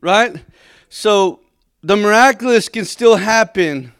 Right? 0.00 0.42
So 0.88 1.40
the 1.82 1.96
miraculous 1.96 2.68
can 2.68 2.84
still 2.84 3.16
happen. 3.16 3.92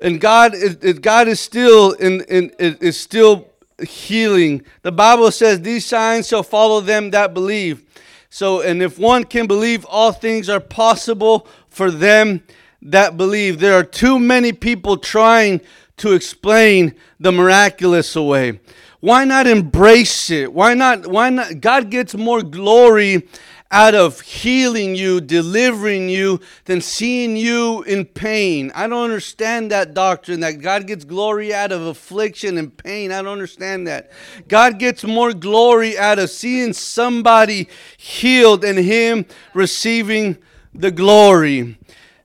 And 0.00 0.18
God 0.18 0.54
is, 0.54 0.76
God 1.00 1.28
is 1.28 1.40
still 1.40 1.92
in, 1.92 2.22
in 2.22 2.50
is 2.58 2.98
still 2.98 3.49
healing. 3.82 4.62
The 4.82 4.92
Bible 4.92 5.30
says 5.30 5.60
these 5.60 5.86
signs 5.86 6.28
shall 6.28 6.42
follow 6.42 6.80
them 6.80 7.10
that 7.10 7.34
believe. 7.34 7.84
So, 8.28 8.60
and 8.60 8.82
if 8.82 8.98
one 8.98 9.24
can 9.24 9.46
believe, 9.46 9.84
all 9.86 10.12
things 10.12 10.48
are 10.48 10.60
possible 10.60 11.48
for 11.68 11.90
them 11.90 12.42
that 12.82 13.16
believe. 13.16 13.58
There 13.58 13.74
are 13.74 13.84
too 13.84 14.18
many 14.18 14.52
people 14.52 14.96
trying 14.96 15.60
to 15.98 16.12
explain 16.12 16.94
the 17.18 17.32
miraculous 17.32 18.14
away. 18.16 18.60
Why 19.00 19.24
not 19.24 19.46
embrace 19.46 20.30
it? 20.30 20.52
Why 20.52 20.74
not? 20.74 21.06
Why 21.06 21.30
not? 21.30 21.60
God 21.60 21.90
gets 21.90 22.14
more 22.14 22.42
glory 22.42 23.26
out 23.72 23.94
of 23.94 24.20
healing 24.20 24.96
you, 24.96 25.20
delivering 25.20 26.08
you, 26.08 26.40
than 26.64 26.80
seeing 26.80 27.36
you 27.36 27.82
in 27.82 28.04
pain. 28.04 28.72
I 28.74 28.88
don't 28.88 29.04
understand 29.04 29.70
that 29.70 29.94
doctrine 29.94 30.40
that 30.40 30.60
God 30.60 30.88
gets 30.88 31.04
glory 31.04 31.54
out 31.54 31.70
of 31.70 31.82
affliction 31.82 32.58
and 32.58 32.76
pain. 32.76 33.12
I 33.12 33.22
don't 33.22 33.32
understand 33.32 33.86
that. 33.86 34.10
God 34.48 34.80
gets 34.80 35.04
more 35.04 35.32
glory 35.32 35.96
out 35.96 36.18
of 36.18 36.30
seeing 36.30 36.72
somebody 36.72 37.68
healed 37.96 38.64
and 38.64 38.78
Him 38.78 39.26
receiving 39.54 40.38
the 40.74 40.90
glory. 40.90 41.78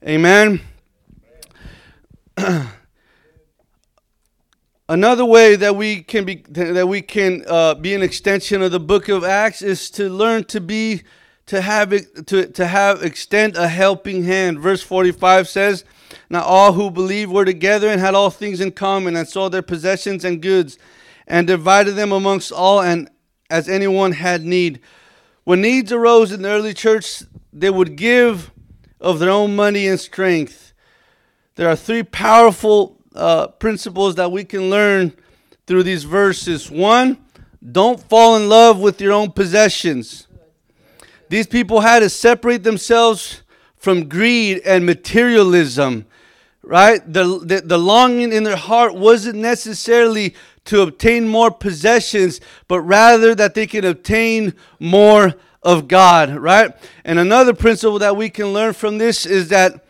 Amen. 0.04 0.62
Another 4.88 5.26
way 5.26 5.56
that 5.56 5.76
we 5.76 6.04
can 6.04 6.26
be 6.26 6.44
that 6.50 6.88
we 6.88 7.02
can 7.02 7.44
uh, 7.48 7.74
be 7.74 7.96
an 7.96 8.04
extension 8.04 8.62
of 8.62 8.72
the 8.72 8.80
book 8.80 9.10
of 9.10 9.24
Acts 9.24 9.64
is 9.64 9.90
to 9.92 10.10
learn 10.10 10.44
to 10.46 10.62
be 10.62 11.02
to 11.48 11.62
have 11.62 11.90
to 12.26 12.48
to 12.48 12.68
have 12.68 13.04
extend 13.04 13.56
a 13.56 13.68
helping 13.68 14.24
hand. 14.24 14.60
Verse 14.60 14.82
45 14.82 15.48
says, 15.48 15.84
"Now 16.30 16.42
all 16.42 16.74
who 16.74 16.90
believed 16.90 17.32
were 17.32 17.46
together 17.46 17.90
and 17.90 18.00
had 18.02 18.16
all 18.16 18.30
things 18.30 18.60
in 18.60 18.72
common, 18.72 19.16
and 19.16 19.28
sold 19.28 19.52
their 19.52 19.62
possessions 19.62 20.26
and 20.26 20.42
goods, 20.42 20.78
and 21.28 21.48
divided 21.48 21.94
them 21.94 22.12
amongst 22.12 22.52
all, 22.52 22.82
and 22.82 23.10
as 23.50 23.70
anyone 23.70 24.14
had 24.14 24.44
need." 24.44 24.80
When 25.44 25.62
needs 25.62 25.92
arose 25.92 26.32
in 26.32 26.42
the 26.42 26.50
early 26.50 26.74
church, 26.74 27.22
they 27.54 27.70
would 27.70 27.96
give 27.96 28.52
of 29.00 29.20
their 29.20 29.30
own 29.30 29.56
money 29.56 29.88
and 29.88 30.00
strength. 30.00 30.74
There 31.56 31.70
are 31.70 31.76
three 31.76 32.02
powerful 32.02 32.98
uh, 33.14 33.48
principles 33.48 34.16
that 34.16 34.32
we 34.32 34.44
can 34.44 34.70
learn 34.70 35.14
through 35.68 35.84
these 35.84 36.04
verses. 36.04 36.72
One, 36.72 37.18
don't 37.72 38.02
fall 38.02 38.36
in 38.36 38.50
love 38.50 38.80
with 38.80 39.00
your 39.00 39.14
own 39.14 39.32
possessions. 39.32 40.28
These 41.30 41.48
people 41.48 41.82
had 41.82 42.00
to 42.00 42.10
separate 42.10 42.64
themselves 42.64 43.42
from 43.78 44.08
greed 44.08 44.62
and 44.66 44.86
materialism, 44.86 46.06
right? 46.64 47.02
The, 47.12 47.40
the, 47.40 47.62
the 47.62 47.78
longing 47.78 48.32
in 48.32 48.44
their 48.44 48.56
heart 48.56 48.96
wasn't 48.96 49.38
necessarily 49.38 50.36
to 50.66 50.82
obtain 50.82 51.28
more 51.28 51.52
possessions, 51.52 52.42
but 52.68 52.82
rather 52.82 53.36
that 53.36 53.54
they 53.54 53.68
can 53.68 53.86
obtain 53.86 54.54
more 54.80 55.36
of 55.62 55.88
God, 55.88 56.36
right? 56.36 56.74
And 57.04 57.20
another 57.20 57.54
principle 57.54 58.00
that 58.00 58.16
we 58.16 58.30
can 58.30 58.48
learn 58.48 58.74
from 58.74 58.98
this 58.98 59.26
is 59.26 59.50
that 59.50 59.86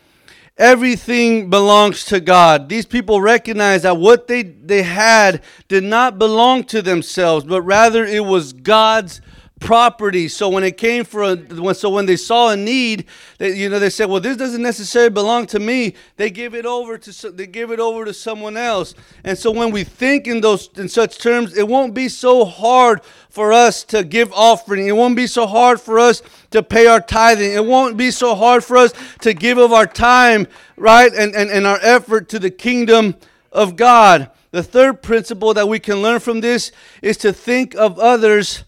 Everything 0.58 1.50
belongs 1.50 2.06
to 2.06 2.22
God. 2.22 2.70
These 2.70 2.86
people 2.86 3.20
recognize 3.20 3.82
that 3.82 3.98
what 3.98 4.28
they, 4.28 4.42
they 4.42 4.84
had 4.84 5.44
did 5.68 5.84
not 5.84 6.18
belong 6.18 6.64
to 6.66 6.82
themselves, 6.82 7.44
but 7.44 7.62
rather 7.62 8.06
it 8.06 8.24
was 8.24 8.54
God's 8.54 9.20
property. 9.60 10.28
So 10.28 10.50
when 10.50 10.64
it 10.64 10.78
came 10.78 11.06
for 11.06 11.24
a, 11.24 11.74
so 11.74 11.90
when 11.90 12.06
they 12.06 12.18
saw 12.18 12.50
a 12.50 12.58
need, 12.58 13.06
they, 13.38 13.56
you 13.56 13.70
know, 13.70 13.80
they 13.80 13.90
said, 13.90 14.10
"Well, 14.10 14.20
this 14.20 14.38
doesn't 14.38 14.62
necessarily 14.62 15.10
belong 15.10 15.48
to 15.48 15.60
me." 15.60 15.96
They 16.18 16.30
give 16.30 16.54
it 16.54 16.66
over 16.66 16.98
to 16.98 17.32
they 17.32 17.48
give 17.48 17.72
it 17.72 17.80
over 17.80 18.06
to 18.06 18.14
someone 18.14 18.58
else. 18.58 18.96
And 19.24 19.38
so 19.38 19.52
when 19.52 19.72
we 19.72 19.84
think 19.84 20.28
in 20.28 20.42
those 20.42 20.70
in 20.76 20.90
such 20.90 21.20
terms, 21.20 21.58
it 21.58 21.68
won't 21.68 21.94
be 21.94 22.10
so 22.10 22.46
hard 22.46 23.02
for 23.30 23.54
us 23.54 23.84
to 23.86 24.04
give 24.04 24.32
offering. 24.34 24.88
It 24.88 24.96
won't 24.96 25.16
be 25.16 25.28
so 25.28 25.48
hard 25.48 25.80
for 25.80 26.00
us 26.00 26.22
to 26.52 26.62
pay 26.62 26.88
our 26.88 27.02
tithing. 27.02 27.54
It 27.54 27.66
won't 27.66 27.98
be 27.98 28.12
so 28.12 28.36
hard 28.36 28.64
for 28.64 28.78
us 28.78 28.94
to 29.22 29.34
give 29.34 29.58
of 29.58 29.72
our 29.72 29.88
time, 29.88 30.48
right, 30.76 31.14
and 31.14 31.34
and, 31.34 31.50
and 31.50 31.66
our 31.66 31.80
effort 31.82 32.28
to 32.30 32.40
the 32.40 32.52
kingdom 32.52 33.16
of 33.52 33.78
God. 33.78 34.30
The 34.52 34.64
third 34.64 35.02
principle 35.02 35.54
that 35.54 35.68
we 35.68 35.80
can 35.80 36.02
learn 36.02 36.20
from 36.20 36.42
this 36.42 36.72
is 37.02 37.18
to 37.18 37.34
think 37.34 37.74
of 37.76 38.00
others 38.00 38.64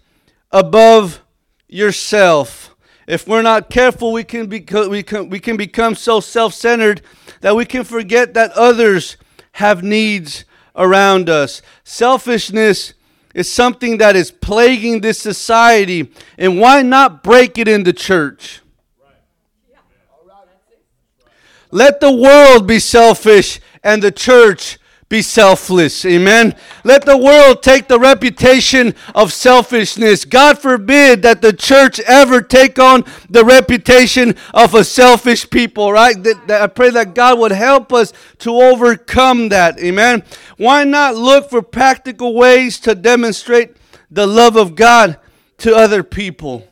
above 0.51 1.21
yourself. 1.67 2.75
If 3.07 3.27
we're 3.27 3.41
not 3.41 3.69
careful, 3.69 4.11
we 4.11 4.23
can, 4.23 4.47
become, 4.47 4.89
we 4.89 5.03
can, 5.03 5.29
we 5.29 5.39
can 5.39 5.57
become 5.57 5.95
so 5.95 6.19
self 6.19 6.53
centered 6.53 7.01
that 7.41 7.55
we 7.55 7.65
can 7.65 7.83
forget 7.83 8.33
that 8.33 8.51
others 8.51 9.17
have 9.53 9.83
needs 9.83 10.45
around 10.75 11.29
us. 11.29 11.61
Selfishness 11.83 12.93
is 13.33 13.51
something 13.51 13.97
that 13.99 14.15
is 14.15 14.31
plaguing 14.31 15.01
this 15.01 15.19
society, 15.19 16.11
and 16.37 16.59
why 16.59 16.81
not 16.81 17.23
break 17.23 17.57
it 17.57 17.67
in 17.67 17.83
the 17.83 17.93
church? 17.93 18.61
Let 21.71 21.99
the 21.99 22.11
world 22.11 22.67
be 22.67 22.79
selfish 22.79 23.59
and 23.83 24.01
the 24.01 24.11
church 24.11 24.79
be 25.09 25.21
selfless. 25.21 26.05
Amen. 26.05 26.53
Let 26.83 27.05
the 27.05 27.17
world 27.17 27.63
take 27.63 27.87
the 27.87 27.99
reputation 27.99 28.93
of 29.15 29.31
selfishness. 29.31 30.25
God 30.25 30.59
forbid 30.59 31.21
that 31.21 31.41
the 31.41 31.53
church 31.53 32.01
ever 32.01 32.41
take 32.41 32.77
on 32.77 33.05
the 33.29 33.45
reputation 33.45 34.35
of 34.53 34.73
a 34.73 34.83
selfish 34.83 35.49
people, 35.49 35.93
right? 35.93 36.21
That, 36.21 36.47
that 36.47 36.61
I 36.61 36.67
pray 36.67 36.89
that 36.89 37.15
God 37.15 37.39
would 37.39 37.53
help 37.53 37.93
us 37.93 38.11
to 38.39 38.51
overcome 38.51 39.49
that. 39.49 39.79
Amen. 39.79 40.23
Why 40.57 40.83
not 40.83 41.15
look 41.15 41.49
for 41.49 41.61
practical 41.61 42.33
ways 42.33 42.77
to 42.81 42.93
demonstrate 42.93 43.77
the 44.11 44.27
love 44.27 44.57
of 44.57 44.75
God 44.75 45.17
to 45.59 45.73
other 45.73 46.03
people? 46.03 46.67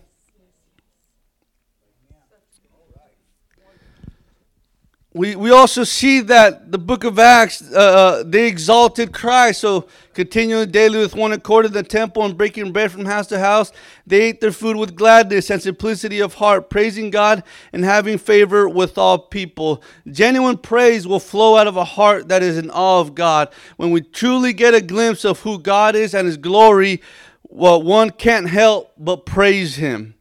We, 5.15 5.33
we 5.37 5.49
also 5.49 5.85
see 5.85 6.19
that 6.19 6.73
the 6.73 6.77
book 6.77 7.05
of 7.05 7.17
Acts, 7.19 7.61
uh, 7.71 7.77
uh, 7.77 8.23
they 8.27 8.49
exalted 8.49 9.13
Christ. 9.13 9.61
So, 9.61 9.87
continuing 10.13 10.71
daily 10.71 10.99
with 10.99 11.15
one 11.15 11.31
accord 11.31 11.65
in 11.65 11.71
the 11.71 11.83
temple 11.83 12.25
and 12.25 12.37
breaking 12.37 12.73
bread 12.73 12.91
from 12.91 13.05
house 13.05 13.27
to 13.27 13.39
house, 13.39 13.71
they 14.05 14.23
ate 14.23 14.41
their 14.41 14.51
food 14.51 14.75
with 14.75 14.93
gladness 14.93 15.49
and 15.49 15.61
simplicity 15.61 16.19
of 16.19 16.33
heart, 16.33 16.69
praising 16.69 17.11
God 17.11 17.43
and 17.71 17.85
having 17.85 18.17
favor 18.17 18.67
with 18.67 18.97
all 18.97 19.17
people. 19.17 19.81
Genuine 20.05 20.57
praise 20.57 21.07
will 21.07 21.21
flow 21.21 21.55
out 21.55 21.67
of 21.67 21.77
a 21.77 21.85
heart 21.85 22.27
that 22.27 22.43
is 22.43 22.57
in 22.57 22.69
awe 22.69 22.99
of 22.99 23.15
God. 23.15 23.47
When 23.77 23.91
we 23.91 24.01
truly 24.01 24.51
get 24.51 24.73
a 24.73 24.81
glimpse 24.81 25.23
of 25.23 25.39
who 25.39 25.59
God 25.59 25.95
is 25.95 26.13
and 26.13 26.27
His 26.27 26.35
glory, 26.35 27.01
well, 27.43 27.81
one 27.81 28.09
can't 28.09 28.49
help 28.49 28.91
but 28.97 29.25
praise 29.25 29.77
Him. 29.77 30.14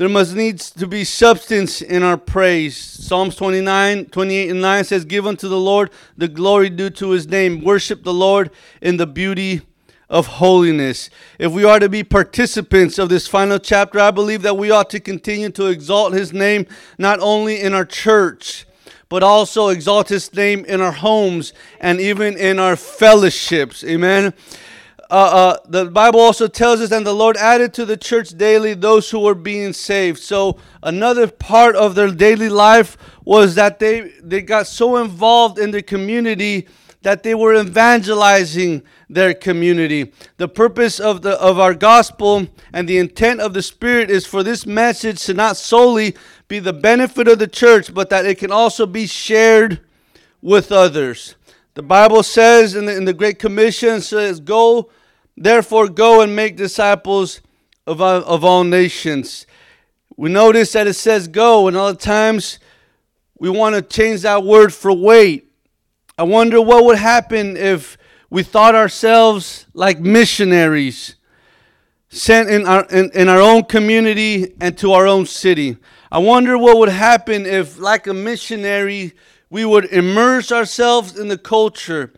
There 0.00 0.08
must 0.08 0.34
needs 0.34 0.70
to 0.70 0.86
be 0.86 1.04
substance 1.04 1.82
in 1.82 2.02
our 2.02 2.16
praise. 2.16 2.74
Psalms 2.74 3.36
29, 3.36 4.06
28 4.06 4.48
and 4.48 4.62
9 4.62 4.84
says, 4.84 5.04
Give 5.04 5.26
unto 5.26 5.46
the 5.46 5.60
Lord 5.60 5.90
the 6.16 6.26
glory 6.26 6.70
due 6.70 6.88
to 6.88 7.10
his 7.10 7.28
name. 7.28 7.62
Worship 7.62 8.02
the 8.02 8.14
Lord 8.14 8.50
in 8.80 8.96
the 8.96 9.06
beauty 9.06 9.60
of 10.08 10.26
holiness. 10.26 11.10
If 11.38 11.52
we 11.52 11.64
are 11.64 11.78
to 11.78 11.90
be 11.90 12.02
participants 12.02 12.98
of 12.98 13.10
this 13.10 13.28
final 13.28 13.58
chapter, 13.58 14.00
I 14.00 14.10
believe 14.10 14.40
that 14.40 14.56
we 14.56 14.70
ought 14.70 14.88
to 14.88 15.00
continue 15.00 15.50
to 15.50 15.66
exalt 15.66 16.14
his 16.14 16.32
name 16.32 16.66
not 16.96 17.20
only 17.20 17.60
in 17.60 17.74
our 17.74 17.84
church, 17.84 18.64
but 19.10 19.22
also 19.22 19.68
exalt 19.68 20.08
his 20.08 20.32
name 20.32 20.64
in 20.64 20.80
our 20.80 20.92
homes 20.92 21.52
and 21.78 22.00
even 22.00 22.38
in 22.38 22.58
our 22.58 22.74
fellowships. 22.74 23.84
Amen 23.84 24.32
uh, 25.10 25.14
uh, 25.14 25.58
the 25.66 25.86
Bible 25.86 26.20
also 26.20 26.46
tells 26.46 26.80
us, 26.80 26.92
and 26.92 27.04
the 27.04 27.12
Lord 27.12 27.36
added 27.36 27.74
to 27.74 27.84
the 27.84 27.96
church 27.96 28.30
daily 28.30 28.74
those 28.74 29.10
who 29.10 29.18
were 29.18 29.34
being 29.34 29.72
saved. 29.72 30.20
So 30.20 30.58
another 30.82 31.26
part 31.26 31.74
of 31.74 31.96
their 31.96 32.12
daily 32.12 32.48
life 32.48 32.96
was 33.24 33.56
that 33.56 33.80
they 33.80 34.12
they 34.22 34.40
got 34.40 34.68
so 34.68 34.96
involved 34.98 35.58
in 35.58 35.72
the 35.72 35.82
community 35.82 36.68
that 37.02 37.22
they 37.22 37.34
were 37.34 37.54
evangelizing 37.54 38.82
their 39.08 39.34
community. 39.34 40.12
The 40.36 40.48
purpose 40.48 41.00
of 41.00 41.22
the 41.22 41.40
of 41.40 41.58
our 41.58 41.74
gospel 41.74 42.46
and 42.72 42.88
the 42.88 42.98
intent 42.98 43.40
of 43.40 43.52
the 43.52 43.62
Spirit 43.62 44.10
is 44.10 44.26
for 44.26 44.44
this 44.44 44.64
message 44.64 45.24
to 45.24 45.34
not 45.34 45.56
solely 45.56 46.14
be 46.46 46.60
the 46.60 46.72
benefit 46.72 47.26
of 47.26 47.40
the 47.40 47.48
church, 47.48 47.92
but 47.92 48.10
that 48.10 48.26
it 48.26 48.38
can 48.38 48.52
also 48.52 48.86
be 48.86 49.06
shared 49.06 49.80
with 50.40 50.70
others. 50.70 51.34
The 51.74 51.82
Bible 51.82 52.22
says 52.22 52.76
in 52.76 52.86
the, 52.86 52.96
in 52.96 53.06
the 53.06 53.14
Great 53.14 53.40
Commission 53.40 54.00
says, 54.00 54.38
"Go 54.38 54.90
Therefore, 55.40 55.88
go 55.88 56.20
and 56.20 56.36
make 56.36 56.56
disciples 56.56 57.40
of, 57.86 58.02
uh, 58.02 58.20
of 58.26 58.44
all 58.44 58.62
nations. 58.62 59.46
We 60.14 60.28
notice 60.28 60.72
that 60.72 60.86
it 60.86 60.92
says 60.92 61.28
go, 61.28 61.66
and 61.66 61.78
all 61.78 61.94
the 61.94 61.98
times 61.98 62.58
we 63.38 63.48
want 63.48 63.74
to 63.74 63.80
change 63.80 64.20
that 64.20 64.44
word 64.44 64.74
for 64.74 64.92
wait. 64.92 65.50
I 66.18 66.24
wonder 66.24 66.60
what 66.60 66.84
would 66.84 66.98
happen 66.98 67.56
if 67.56 67.96
we 68.28 68.42
thought 68.42 68.74
ourselves 68.74 69.64
like 69.72 69.98
missionaries 69.98 71.16
sent 72.10 72.50
in 72.50 72.66
our, 72.66 72.84
in, 72.90 73.10
in 73.14 73.30
our 73.30 73.40
own 73.40 73.64
community 73.64 74.54
and 74.60 74.76
to 74.76 74.92
our 74.92 75.06
own 75.06 75.24
city. 75.24 75.78
I 76.12 76.18
wonder 76.18 76.58
what 76.58 76.76
would 76.76 76.90
happen 76.90 77.46
if, 77.46 77.78
like 77.78 78.06
a 78.06 78.12
missionary, 78.12 79.14
we 79.48 79.64
would 79.64 79.86
immerse 79.86 80.52
ourselves 80.52 81.18
in 81.18 81.28
the 81.28 81.38
culture, 81.38 82.12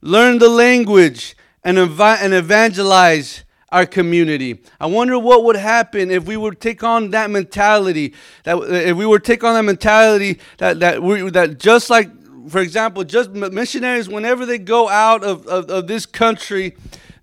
learn 0.00 0.38
the 0.38 0.48
language, 0.48 1.34
and, 1.68 1.76
ev- 1.78 2.00
and 2.00 2.32
evangelize 2.32 3.44
our 3.70 3.84
community. 3.84 4.58
I 4.80 4.86
wonder 4.86 5.18
what 5.18 5.44
would 5.44 5.56
happen 5.56 6.10
if 6.10 6.24
we 6.24 6.36
would 6.38 6.60
take 6.60 6.82
on 6.82 7.10
that 7.10 7.30
mentality. 7.30 8.14
That 8.44 8.56
if 8.56 8.96
we 8.96 9.04
would 9.04 9.22
take 9.22 9.44
on 9.44 9.52
that 9.52 9.62
mentality 9.62 10.40
that 10.56 10.80
that 10.80 11.02
we 11.02 11.28
that 11.30 11.58
just 11.58 11.90
like, 11.90 12.08
for 12.48 12.60
example, 12.60 13.04
just 13.04 13.30
missionaries, 13.32 14.08
whenever 14.08 14.46
they 14.46 14.56
go 14.56 14.88
out 14.88 15.22
of, 15.22 15.46
of, 15.46 15.68
of 15.68 15.86
this 15.86 16.06
country, 16.06 16.74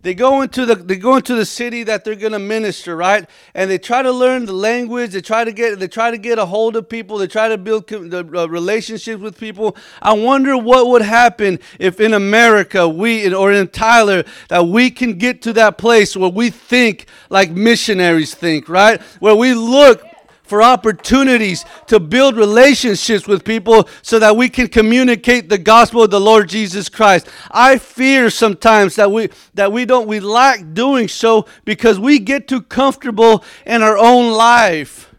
they 0.06 0.14
go 0.14 0.44
into 0.44 0.68
the 0.68 0.76
they 0.76 0.98
go 0.98 1.16
into 1.16 1.34
the 1.34 1.48
city 1.48 1.82
that 1.82 2.04
they're 2.04 2.14
going 2.14 2.34
to 2.34 2.38
minister, 2.38 2.96
right? 2.96 3.28
And 3.56 3.72
they 3.72 3.80
try 3.80 4.04
to 4.04 4.12
learn 4.12 4.46
the 4.46 4.54
language. 4.54 5.14
They 5.14 5.22
try 5.22 5.44
to 5.44 5.52
get 5.52 5.80
they 5.80 5.88
try 5.88 6.12
to 6.12 6.20
get 6.20 6.38
a 6.38 6.46
hold 6.46 6.76
of 6.76 6.88
people. 6.88 7.18
They 7.18 7.26
try 7.26 7.48
to 7.50 7.58
build 7.58 7.88
the 7.88 8.20
uh, 8.20 8.46
relationships 8.46 9.20
with 9.20 9.36
people. 9.40 9.76
I 10.04 10.14
wonder 10.14 10.60
what 10.60 10.86
would 10.90 11.02
happen 11.02 11.58
if 11.80 12.00
in 12.00 12.14
America 12.14 12.88
we 12.88 13.34
or 13.34 13.52
in 13.52 13.68
Tyler 13.70 14.26
that 14.50 14.68
we 14.68 14.92
can 14.92 15.18
get 15.18 15.42
to 15.42 15.54
that 15.54 15.80
place 15.80 16.16
where 16.16 16.30
we 16.30 16.52
think 16.52 17.08
like 17.32 17.50
missionaries 17.50 18.36
think, 18.36 18.70
right? 18.70 19.02
Where 19.20 19.36
we 19.36 19.56
look 19.56 20.04
for 20.46 20.62
opportunities 20.62 21.66
to 21.88 22.00
build 22.00 22.36
relationships 22.36 23.28
with 23.28 23.44
people 23.44 23.88
so 24.02 24.20
that 24.20 24.36
we 24.36 24.50
can 24.50 24.68
communicate 24.68 25.50
the 25.50 25.58
gospel 25.58 26.04
of 26.04 26.12
the 26.12 26.20
Lord 26.20 26.50
Jesus 26.50 26.90
Christ. 26.90 27.28
I 27.52 27.78
fear 27.78 28.30
sometimes 28.30 28.96
that 28.96 29.12
we 29.12 29.30
that 29.56 29.72
we 29.72 29.86
don't 29.86 30.08
we 30.08 30.20
lack 30.20 30.74
doing 30.74 31.08
so 31.08 31.46
because 31.66 32.00
we 32.00 32.20
get 32.20 32.48
too 32.48 32.62
comfortable 32.62 33.44
in 33.66 33.82
our 33.82 33.98
own 33.98 34.32
life. 34.32 35.14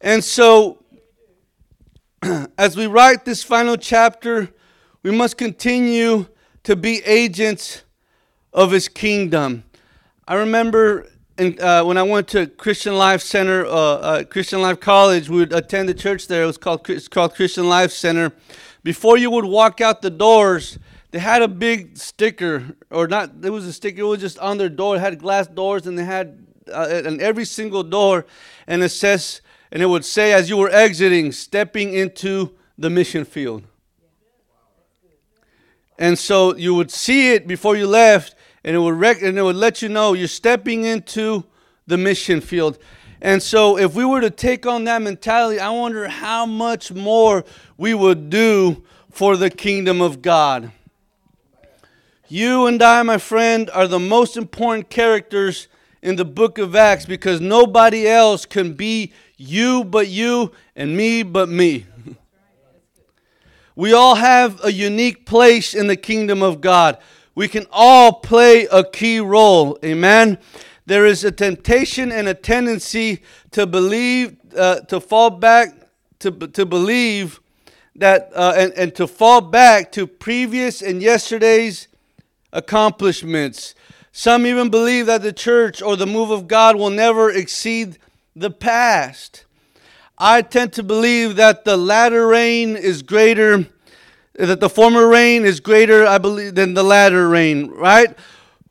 And 0.00 0.22
so 0.22 0.82
as 2.58 2.76
we 2.76 2.86
write 2.86 3.24
this 3.24 3.42
final 3.42 3.76
chapter, 3.76 4.48
we 5.02 5.10
must 5.10 5.36
continue 5.36 6.26
to 6.64 6.76
be 6.76 7.02
agents 7.04 7.82
of 8.52 8.72
his 8.72 8.88
kingdom. 8.88 9.64
I 10.26 10.34
remember 10.34 11.06
and 11.38 11.60
uh, 11.60 11.84
when 11.84 11.96
I 11.96 12.02
went 12.02 12.26
to 12.28 12.48
Christian 12.48 12.96
Life 12.96 13.22
Center, 13.22 13.64
uh, 13.64 13.70
uh, 13.70 14.24
Christian 14.24 14.60
Life 14.60 14.80
College, 14.80 15.28
we 15.30 15.38
would 15.38 15.52
attend 15.52 15.88
the 15.88 15.94
church 15.94 16.26
there. 16.26 16.42
It 16.42 16.46
was 16.46 16.58
called 16.58 16.90
it's 16.90 17.06
called 17.06 17.34
Christian 17.34 17.68
Life 17.68 17.92
Center. 17.92 18.32
Before 18.82 19.16
you 19.16 19.30
would 19.30 19.44
walk 19.44 19.80
out 19.80 20.02
the 20.02 20.10
doors, 20.10 20.80
they 21.12 21.20
had 21.20 21.42
a 21.42 21.48
big 21.48 21.96
sticker, 21.96 22.76
or 22.90 23.06
not? 23.06 23.30
It 23.42 23.50
was 23.50 23.66
a 23.66 23.72
sticker. 23.72 24.00
It 24.00 24.04
was 24.04 24.20
just 24.20 24.38
on 24.40 24.58
their 24.58 24.68
door. 24.68 24.96
It 24.96 24.98
had 24.98 25.20
glass 25.20 25.46
doors, 25.46 25.86
and 25.86 25.96
they 25.96 26.04
had 26.04 26.44
uh, 26.72 27.02
and 27.04 27.20
every 27.20 27.44
single 27.44 27.84
door, 27.84 28.26
and 28.66 28.82
it 28.82 28.90
says, 28.90 29.40
and 29.70 29.80
it 29.80 29.86
would 29.86 30.04
say 30.04 30.32
as 30.32 30.50
you 30.50 30.56
were 30.56 30.70
exiting, 30.70 31.30
stepping 31.30 31.94
into 31.94 32.52
the 32.76 32.90
mission 32.90 33.24
field. 33.24 33.62
And 36.00 36.18
so 36.18 36.56
you 36.56 36.74
would 36.74 36.90
see 36.90 37.32
it 37.32 37.46
before 37.46 37.76
you 37.76 37.86
left, 37.86 38.34
and 38.68 38.76
it 38.76 38.80
would 38.80 38.96
rec- 38.96 39.22
and 39.22 39.38
it 39.38 39.42
would 39.42 39.56
let 39.56 39.80
you 39.80 39.88
know 39.88 40.12
you're 40.12 40.28
stepping 40.28 40.84
into 40.84 41.42
the 41.86 41.96
mission 41.96 42.38
field. 42.38 42.78
And 43.22 43.42
so, 43.42 43.78
if 43.78 43.94
we 43.94 44.04
were 44.04 44.20
to 44.20 44.28
take 44.28 44.66
on 44.66 44.84
that 44.84 45.00
mentality, 45.00 45.58
I 45.58 45.70
wonder 45.70 46.06
how 46.06 46.44
much 46.44 46.92
more 46.92 47.46
we 47.78 47.94
would 47.94 48.28
do 48.28 48.84
for 49.10 49.38
the 49.38 49.48
kingdom 49.48 50.02
of 50.02 50.20
God. 50.20 50.70
You 52.28 52.66
and 52.66 52.82
I, 52.82 53.02
my 53.04 53.16
friend, 53.16 53.70
are 53.70 53.88
the 53.88 53.98
most 53.98 54.36
important 54.36 54.90
characters 54.90 55.66
in 56.02 56.16
the 56.16 56.26
book 56.26 56.58
of 56.58 56.76
Acts 56.76 57.06
because 57.06 57.40
nobody 57.40 58.06
else 58.06 58.44
can 58.44 58.74
be 58.74 59.14
you 59.38 59.82
but 59.82 60.08
you 60.08 60.52
and 60.76 60.94
me 60.94 61.22
but 61.22 61.48
me. 61.48 61.86
we 63.74 63.94
all 63.94 64.16
have 64.16 64.62
a 64.62 64.70
unique 64.70 65.24
place 65.24 65.72
in 65.72 65.86
the 65.86 65.96
kingdom 65.96 66.42
of 66.42 66.60
God 66.60 66.98
we 67.38 67.46
can 67.46 67.68
all 67.70 68.14
play 68.14 68.64
a 68.64 68.82
key 68.82 69.20
role. 69.20 69.78
Amen. 69.84 70.38
There 70.86 71.06
is 71.06 71.22
a 71.22 71.30
temptation 71.30 72.10
and 72.10 72.26
a 72.26 72.34
tendency 72.34 73.22
to 73.52 73.64
believe, 73.64 74.36
uh, 74.56 74.80
to 74.80 74.98
fall 74.98 75.30
back, 75.30 75.68
to, 76.18 76.32
to 76.32 76.66
believe 76.66 77.38
that, 77.94 78.32
uh, 78.34 78.54
and, 78.56 78.72
and 78.72 78.92
to 78.96 79.06
fall 79.06 79.40
back 79.40 79.92
to 79.92 80.04
previous 80.08 80.82
and 80.82 81.00
yesterday's 81.00 81.86
accomplishments. 82.52 83.76
Some 84.10 84.44
even 84.44 84.68
believe 84.68 85.06
that 85.06 85.22
the 85.22 85.32
church 85.32 85.80
or 85.80 85.94
the 85.94 86.08
move 86.08 86.32
of 86.32 86.48
God 86.48 86.74
will 86.74 86.90
never 86.90 87.30
exceed 87.30 87.98
the 88.34 88.50
past. 88.50 89.44
I 90.18 90.42
tend 90.42 90.72
to 90.72 90.82
believe 90.82 91.36
that 91.36 91.64
the 91.64 91.76
latter 91.76 92.26
rain 92.26 92.74
is 92.74 93.02
greater 93.02 93.68
that 94.38 94.60
the 94.60 94.68
former 94.68 95.08
rain 95.08 95.44
is 95.44 95.60
greater, 95.60 96.06
I 96.06 96.18
believe, 96.18 96.54
than 96.54 96.74
the 96.74 96.84
latter 96.84 97.28
rain, 97.28 97.70
right? 97.72 98.16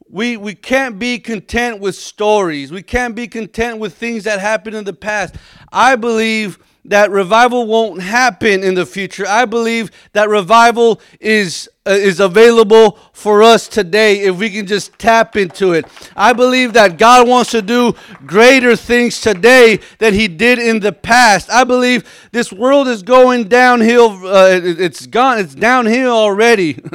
We, 0.09 0.37
we 0.37 0.55
can't 0.55 0.97
be 0.97 1.19
content 1.19 1.81
with 1.81 1.95
stories. 1.95 2.71
We 2.71 2.81
can't 2.81 3.13
be 3.15 3.27
content 3.27 3.77
with 3.79 3.93
things 3.93 4.23
that 4.23 4.39
happened 4.39 4.77
in 4.77 4.85
the 4.85 4.93
past. 4.93 5.35
I 5.71 5.97
believe 5.97 6.57
that 6.87 7.11
revival 7.11 7.67
won't 7.67 8.01
happen 8.01 8.63
in 8.63 8.73
the 8.73 8.85
future. 8.85 9.25
I 9.27 9.45
believe 9.45 9.91
that 10.13 10.29
revival 10.29 11.01
is 11.19 11.69
uh, 11.85 11.91
is 11.91 12.19
available 12.19 12.99
for 13.13 13.43
us 13.43 13.67
today 13.67 14.21
if 14.21 14.37
we 14.37 14.49
can 14.49 14.65
just 14.65 14.97
tap 14.97 15.35
into 15.35 15.73
it. 15.73 15.85
I 16.15 16.33
believe 16.33 16.73
that 16.73 16.97
God 16.97 17.27
wants 17.27 17.51
to 17.51 17.61
do 17.61 17.93
greater 18.25 18.75
things 18.75 19.21
today 19.21 19.79
than 19.99 20.13
he 20.13 20.27
did 20.27 20.59
in 20.59 20.79
the 20.79 20.91
past. 20.91 21.49
I 21.49 21.63
believe 21.63 22.09
this 22.31 22.51
world 22.51 22.87
is 22.87 23.03
going 23.03 23.45
downhill 23.45 24.25
uh, 24.25 24.47
it, 24.49 24.81
it's 24.81 25.05
gone 25.05 25.39
it's 25.39 25.55
downhill 25.55 26.11
already. 26.11 26.81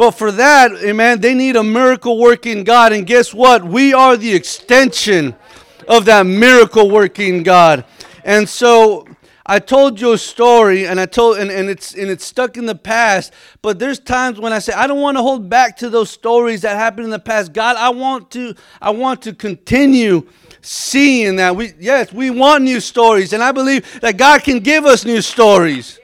But 0.00 0.12
for 0.12 0.32
that, 0.32 0.72
amen, 0.82 1.20
they 1.20 1.34
need 1.34 1.56
a 1.56 1.62
miracle 1.62 2.18
working 2.18 2.64
God. 2.64 2.94
And 2.94 3.06
guess 3.06 3.34
what? 3.34 3.62
We 3.62 3.92
are 3.92 4.16
the 4.16 4.32
extension 4.32 5.34
of 5.86 6.06
that 6.06 6.24
miracle 6.24 6.88
working 6.88 7.42
God. 7.42 7.84
And 8.24 8.48
so 8.48 9.06
I 9.46 9.58
told 9.58 10.00
you 10.00 10.12
a 10.12 10.18
story 10.18 10.86
and 10.86 11.00
I 11.00 11.06
told 11.06 11.38
and, 11.38 11.50
and 11.50 11.68
it's 11.68 11.94
and 11.94 12.10
it's 12.10 12.24
stuck 12.24 12.56
in 12.56 12.66
the 12.66 12.74
past, 12.74 13.32
but 13.62 13.78
there's 13.78 13.98
times 13.98 14.38
when 14.38 14.52
I 14.52 14.58
say 14.58 14.72
I 14.72 14.86
don't 14.86 15.00
want 15.00 15.16
to 15.16 15.22
hold 15.22 15.48
back 15.48 15.76
to 15.78 15.90
those 15.90 16.10
stories 16.10 16.62
that 16.62 16.76
happened 16.76 17.06
in 17.06 17.10
the 17.10 17.18
past. 17.18 17.52
God, 17.52 17.76
I 17.76 17.88
want 17.90 18.30
to 18.32 18.54
I 18.80 18.90
want 18.90 19.22
to 19.22 19.32
continue 19.32 20.28
seeing 20.60 21.36
that. 21.36 21.56
We 21.56 21.72
yes, 21.80 22.12
we 22.12 22.30
want 22.30 22.64
new 22.64 22.80
stories 22.80 23.32
and 23.32 23.42
I 23.42 23.52
believe 23.52 24.00
that 24.00 24.16
God 24.16 24.42
can 24.42 24.60
give 24.60 24.84
us 24.84 25.04
new 25.04 25.20
stories. 25.20 25.98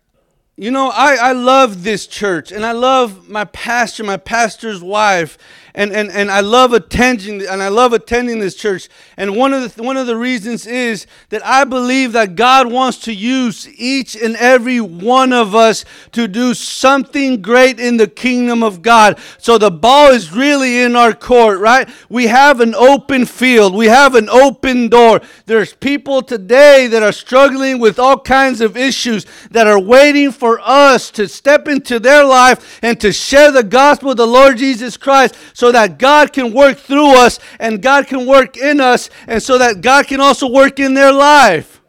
You 0.62 0.70
know, 0.70 0.92
I, 0.94 1.16
I 1.16 1.32
love 1.32 1.82
this 1.84 2.06
church 2.06 2.52
and 2.52 2.64
I 2.64 2.74
love 2.74 3.28
my 3.28 3.46
pastor, 3.46 4.04
my 4.04 4.18
pastor's 4.18 4.84
wife, 4.84 5.40
and, 5.74 5.94
and, 5.94 6.12
and 6.12 6.30
I 6.30 6.42
love 6.42 6.74
attending 6.74 7.46
and 7.48 7.64
I 7.64 7.70
love 7.70 7.94
attending 7.94 8.40
this 8.40 8.56
church. 8.56 8.90
And 9.16 9.36
one 9.36 9.54
of 9.54 9.74
the 9.74 9.84
one 9.84 9.96
of 9.96 10.08
the 10.08 10.18
reasons 10.18 10.68
is 10.68 11.08
that 11.30 11.46
I 11.46 11.64
believe 11.64 12.12
that 12.12 12.36
God 12.36 12.72
wants 12.72 12.98
to 13.00 13.14
use 13.14 13.70
each 13.80 14.16
and 14.16 14.36
every 14.36 14.82
one 14.82 15.32
of 15.32 15.56
us 15.56 15.86
to 16.12 16.28
do 16.28 16.54
something 16.54 17.42
great 17.42 17.80
in 17.80 17.98
the 17.98 18.08
kingdom 18.08 18.64
of 18.64 18.82
God. 18.82 19.18
So 19.38 19.58
the 19.58 19.72
ball 19.72 20.12
is 20.12 20.34
really 20.34 20.82
in 20.82 20.96
our 20.96 21.14
court, 21.14 21.60
right? 21.60 21.90
We 22.10 22.28
have 22.28 22.60
an 22.60 22.76
open 22.76 23.26
field. 23.26 23.74
We 23.74 23.88
have 23.88 24.16
an 24.16 24.28
open 24.30 24.90
door. 24.90 25.22
There's 25.46 25.74
people 25.74 26.22
today 26.22 26.88
that 26.88 27.04
are 27.04 27.14
struggling 27.14 27.80
with 27.80 27.98
all 27.98 28.20
kinds 28.20 28.60
of 28.60 28.76
issues 28.76 29.26
that 29.52 29.68
are 29.68 29.80
waiting 29.80 30.32
for 30.32 30.60
us 30.62 31.12
to 31.12 31.28
step 31.28 31.68
into 31.68 32.00
their 32.00 32.26
life 32.26 32.80
and 32.82 33.00
to 33.00 33.14
share 33.14 33.52
the 33.52 33.64
gospel 33.64 34.12
of 34.12 34.18
the 34.18 34.28
Lord 34.28 34.58
Jesus 34.58 34.98
Christ 34.98 35.36
that 35.70 35.98
God 35.98 36.32
can 36.32 36.54
work 36.54 36.78
through 36.78 37.18
us 37.18 37.40
and 37.60 37.82
God 37.82 38.08
can 38.08 38.26
work 38.26 38.56
in 38.56 38.80
us, 38.80 39.10
and 39.28 39.44
so 39.44 39.58
that 39.58 39.82
God 39.82 40.08
can 40.08 40.22
also 40.22 40.50
work 40.50 40.80
in 40.80 40.94
their 40.94 41.12
life. 41.12 41.80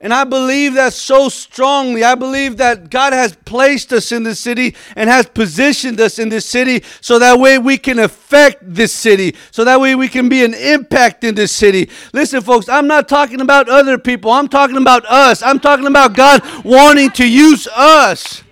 And 0.00 0.12
I 0.12 0.24
believe 0.24 0.74
that 0.74 0.92
so 0.92 1.30
strongly. 1.30 2.04
I 2.04 2.14
believe 2.14 2.58
that 2.58 2.90
God 2.90 3.14
has 3.14 3.34
placed 3.46 3.90
us 3.90 4.12
in 4.12 4.22
this 4.22 4.38
city 4.38 4.76
and 4.96 5.08
has 5.08 5.24
positioned 5.24 5.98
us 5.98 6.18
in 6.18 6.28
this 6.28 6.44
city 6.44 6.84
so 7.00 7.18
that 7.18 7.38
way 7.38 7.56
we 7.56 7.78
can 7.78 7.98
affect 7.98 8.58
this 8.60 8.92
city, 8.92 9.34
so 9.50 9.64
that 9.64 9.80
way 9.80 9.94
we 9.94 10.08
can 10.08 10.28
be 10.28 10.44
an 10.44 10.52
impact 10.52 11.24
in 11.24 11.34
this 11.34 11.52
city. 11.52 11.88
Listen, 12.12 12.42
folks, 12.42 12.68
I'm 12.68 12.86
not 12.86 13.08
talking 13.08 13.40
about 13.40 13.70
other 13.70 13.96
people, 13.96 14.30
I'm 14.30 14.48
talking 14.48 14.76
about 14.76 15.06
us. 15.06 15.42
I'm 15.42 15.58
talking 15.58 15.86
about 15.86 16.14
God 16.14 16.42
wanting 16.66 17.08
to 17.12 17.26
use 17.26 17.66
us. 17.68 18.43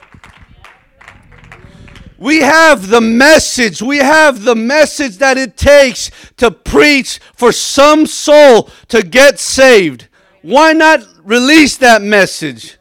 We 2.22 2.38
have 2.38 2.86
the 2.86 3.00
message. 3.00 3.82
We 3.82 3.98
have 3.98 4.44
the 4.44 4.54
message 4.54 5.16
that 5.18 5.36
it 5.36 5.56
takes 5.56 6.08
to 6.36 6.52
preach 6.52 7.18
for 7.34 7.50
some 7.50 8.06
soul 8.06 8.70
to 8.88 9.02
get 9.02 9.40
saved. 9.40 10.06
Why 10.40 10.72
not 10.72 11.00
release 11.24 11.78
that 11.78 12.00
message? 12.00 12.78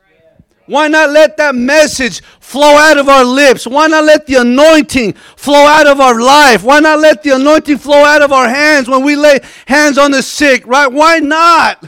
Why 0.67 0.89
not 0.89 1.09
let 1.09 1.37
that 1.37 1.55
message 1.55 2.21
flow 2.39 2.75
out 2.75 2.99
of 2.99 3.09
our 3.09 3.25
lips? 3.25 3.65
Why 3.65 3.87
not 3.87 4.03
let 4.03 4.27
the 4.27 4.35
anointing 4.35 5.13
flow 5.13 5.65
out 5.65 5.87
of 5.87 5.99
our 5.99 6.21
life? 6.21 6.63
Why 6.63 6.79
not 6.79 6.99
let 6.99 7.23
the 7.23 7.31
anointing 7.31 7.79
flow 7.79 8.03
out 8.05 8.21
of 8.21 8.31
our 8.31 8.47
hands 8.47 8.87
when 8.87 9.03
we 9.03 9.15
lay 9.15 9.39
hands 9.65 9.97
on 9.97 10.11
the 10.11 10.21
sick, 10.21 10.67
right? 10.67 10.85
Why 10.85 11.17
not? 11.17 11.83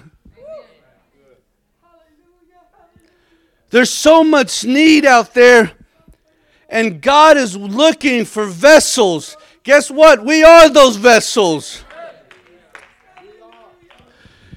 There's 3.69 3.91
so 3.91 4.23
much 4.23 4.65
need 4.65 5.05
out 5.05 5.35
there 5.35 5.73
and 6.73 7.03
God 7.03 7.37
is 7.37 7.55
looking 7.55 8.25
for 8.25 8.47
vessels. 8.47 9.37
Guess 9.61 9.91
what? 9.91 10.25
We 10.25 10.43
are 10.43 10.69
those 10.69 10.95
vessels. 10.95 11.83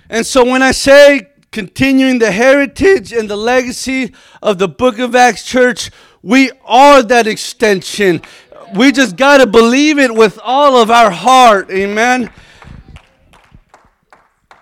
And 0.09 0.25
so 0.25 0.43
when 0.43 0.63
I 0.63 0.71
say 0.71 1.29
continuing 1.53 2.19
the 2.19 2.31
heritage 2.31 3.13
and 3.13 3.29
the 3.29 3.37
legacy 3.37 4.15
of 4.43 4.57
the 4.57 4.67
Book 4.67 4.99
of 4.99 5.15
Acts 5.15 5.45
church, 5.45 5.91
we 6.23 6.51
are 6.65 7.03
that 7.03 7.27
extension. 7.27 8.23
We 8.75 8.93
just 8.93 9.17
got 9.17 9.39
to 9.39 9.47
believe 9.47 9.99
it 9.99 10.15
with 10.15 10.39
all 10.43 10.79
of 10.81 10.91
our 10.91 11.11
heart. 11.11 11.71
Amen. 11.71 12.33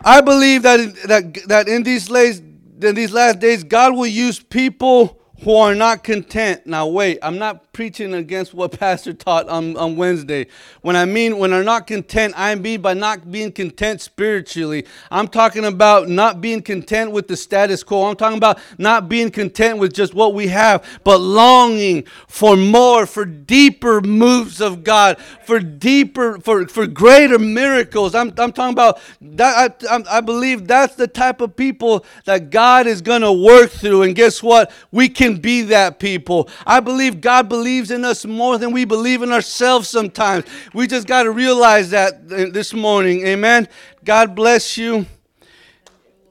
I 0.04 0.20
believe 0.22 0.62
that, 0.62 0.94
that, 1.06 1.34
that 1.46 1.68
in, 1.68 1.84
these 1.84 2.10
last, 2.10 2.42
in 2.82 2.96
these 2.96 3.12
last 3.12 3.38
days, 3.38 3.62
God 3.62 3.94
will 3.94 4.08
use 4.08 4.40
people 4.40 5.20
who 5.42 5.56
are 5.56 5.74
not 5.74 6.04
content. 6.04 6.66
Now, 6.66 6.86
wait, 6.86 7.18
I'm 7.22 7.38
not 7.38 7.63
preaching 7.74 8.14
against 8.14 8.54
what 8.54 8.72
Pastor 8.78 9.12
taught 9.12 9.48
on, 9.48 9.76
on 9.76 9.96
Wednesday. 9.96 10.46
When 10.80 10.96
I 10.96 11.04
mean 11.04 11.38
when 11.38 11.52
are 11.52 11.64
not 11.64 11.86
content, 11.86 12.32
I 12.36 12.54
mean 12.54 12.80
by 12.80 12.94
not 12.94 13.30
being 13.30 13.52
content 13.52 14.00
spiritually. 14.00 14.86
I'm 15.10 15.28
talking 15.28 15.66
about 15.66 16.08
not 16.08 16.40
being 16.40 16.62
content 16.62 17.10
with 17.10 17.28
the 17.28 17.36
status 17.36 17.82
quo. 17.82 18.06
I'm 18.06 18.16
talking 18.16 18.38
about 18.38 18.58
not 18.78 19.08
being 19.08 19.30
content 19.30 19.78
with 19.78 19.92
just 19.92 20.14
what 20.14 20.32
we 20.32 20.46
have, 20.46 21.00
but 21.04 21.18
longing 21.18 22.06
for 22.28 22.56
more, 22.56 23.04
for 23.06 23.24
deeper 23.24 24.00
moves 24.00 24.60
of 24.60 24.84
God, 24.84 25.18
for 25.44 25.58
deeper, 25.60 26.38
for, 26.38 26.66
for 26.68 26.86
greater 26.86 27.38
miracles. 27.38 28.14
I'm, 28.14 28.28
I'm 28.38 28.52
talking 28.52 28.72
about 28.72 29.00
that. 29.20 29.84
I, 29.90 30.18
I 30.18 30.20
believe 30.20 30.66
that's 30.66 30.94
the 30.94 31.08
type 31.08 31.40
of 31.40 31.56
people 31.56 32.04
that 32.24 32.50
God 32.50 32.86
is 32.86 33.02
going 33.02 33.22
to 33.22 33.32
work 33.32 33.70
through. 33.70 34.02
And 34.02 34.14
guess 34.14 34.42
what? 34.42 34.70
We 34.92 35.08
can 35.08 35.36
be 35.36 35.62
that 35.62 35.98
people. 35.98 36.48
I 36.66 36.80
believe 36.80 37.20
God 37.20 37.48
believes 37.48 37.63
believes 37.64 37.90
in 37.90 38.04
us 38.04 38.26
more 38.26 38.58
than 38.58 38.72
we 38.72 38.84
believe 38.84 39.22
in 39.22 39.32
ourselves 39.32 39.88
sometimes. 39.88 40.44
We 40.74 40.86
just 40.86 41.06
got 41.06 41.22
to 41.22 41.30
realize 41.30 41.88
that 41.90 42.28
this 42.28 42.74
morning. 42.74 43.26
Amen. 43.26 43.68
God 44.04 44.34
bless 44.34 44.76
you. 44.76 45.06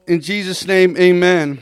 In 0.06 0.20
Jesus' 0.20 0.64
name, 0.64 0.96
amen. 0.96 1.60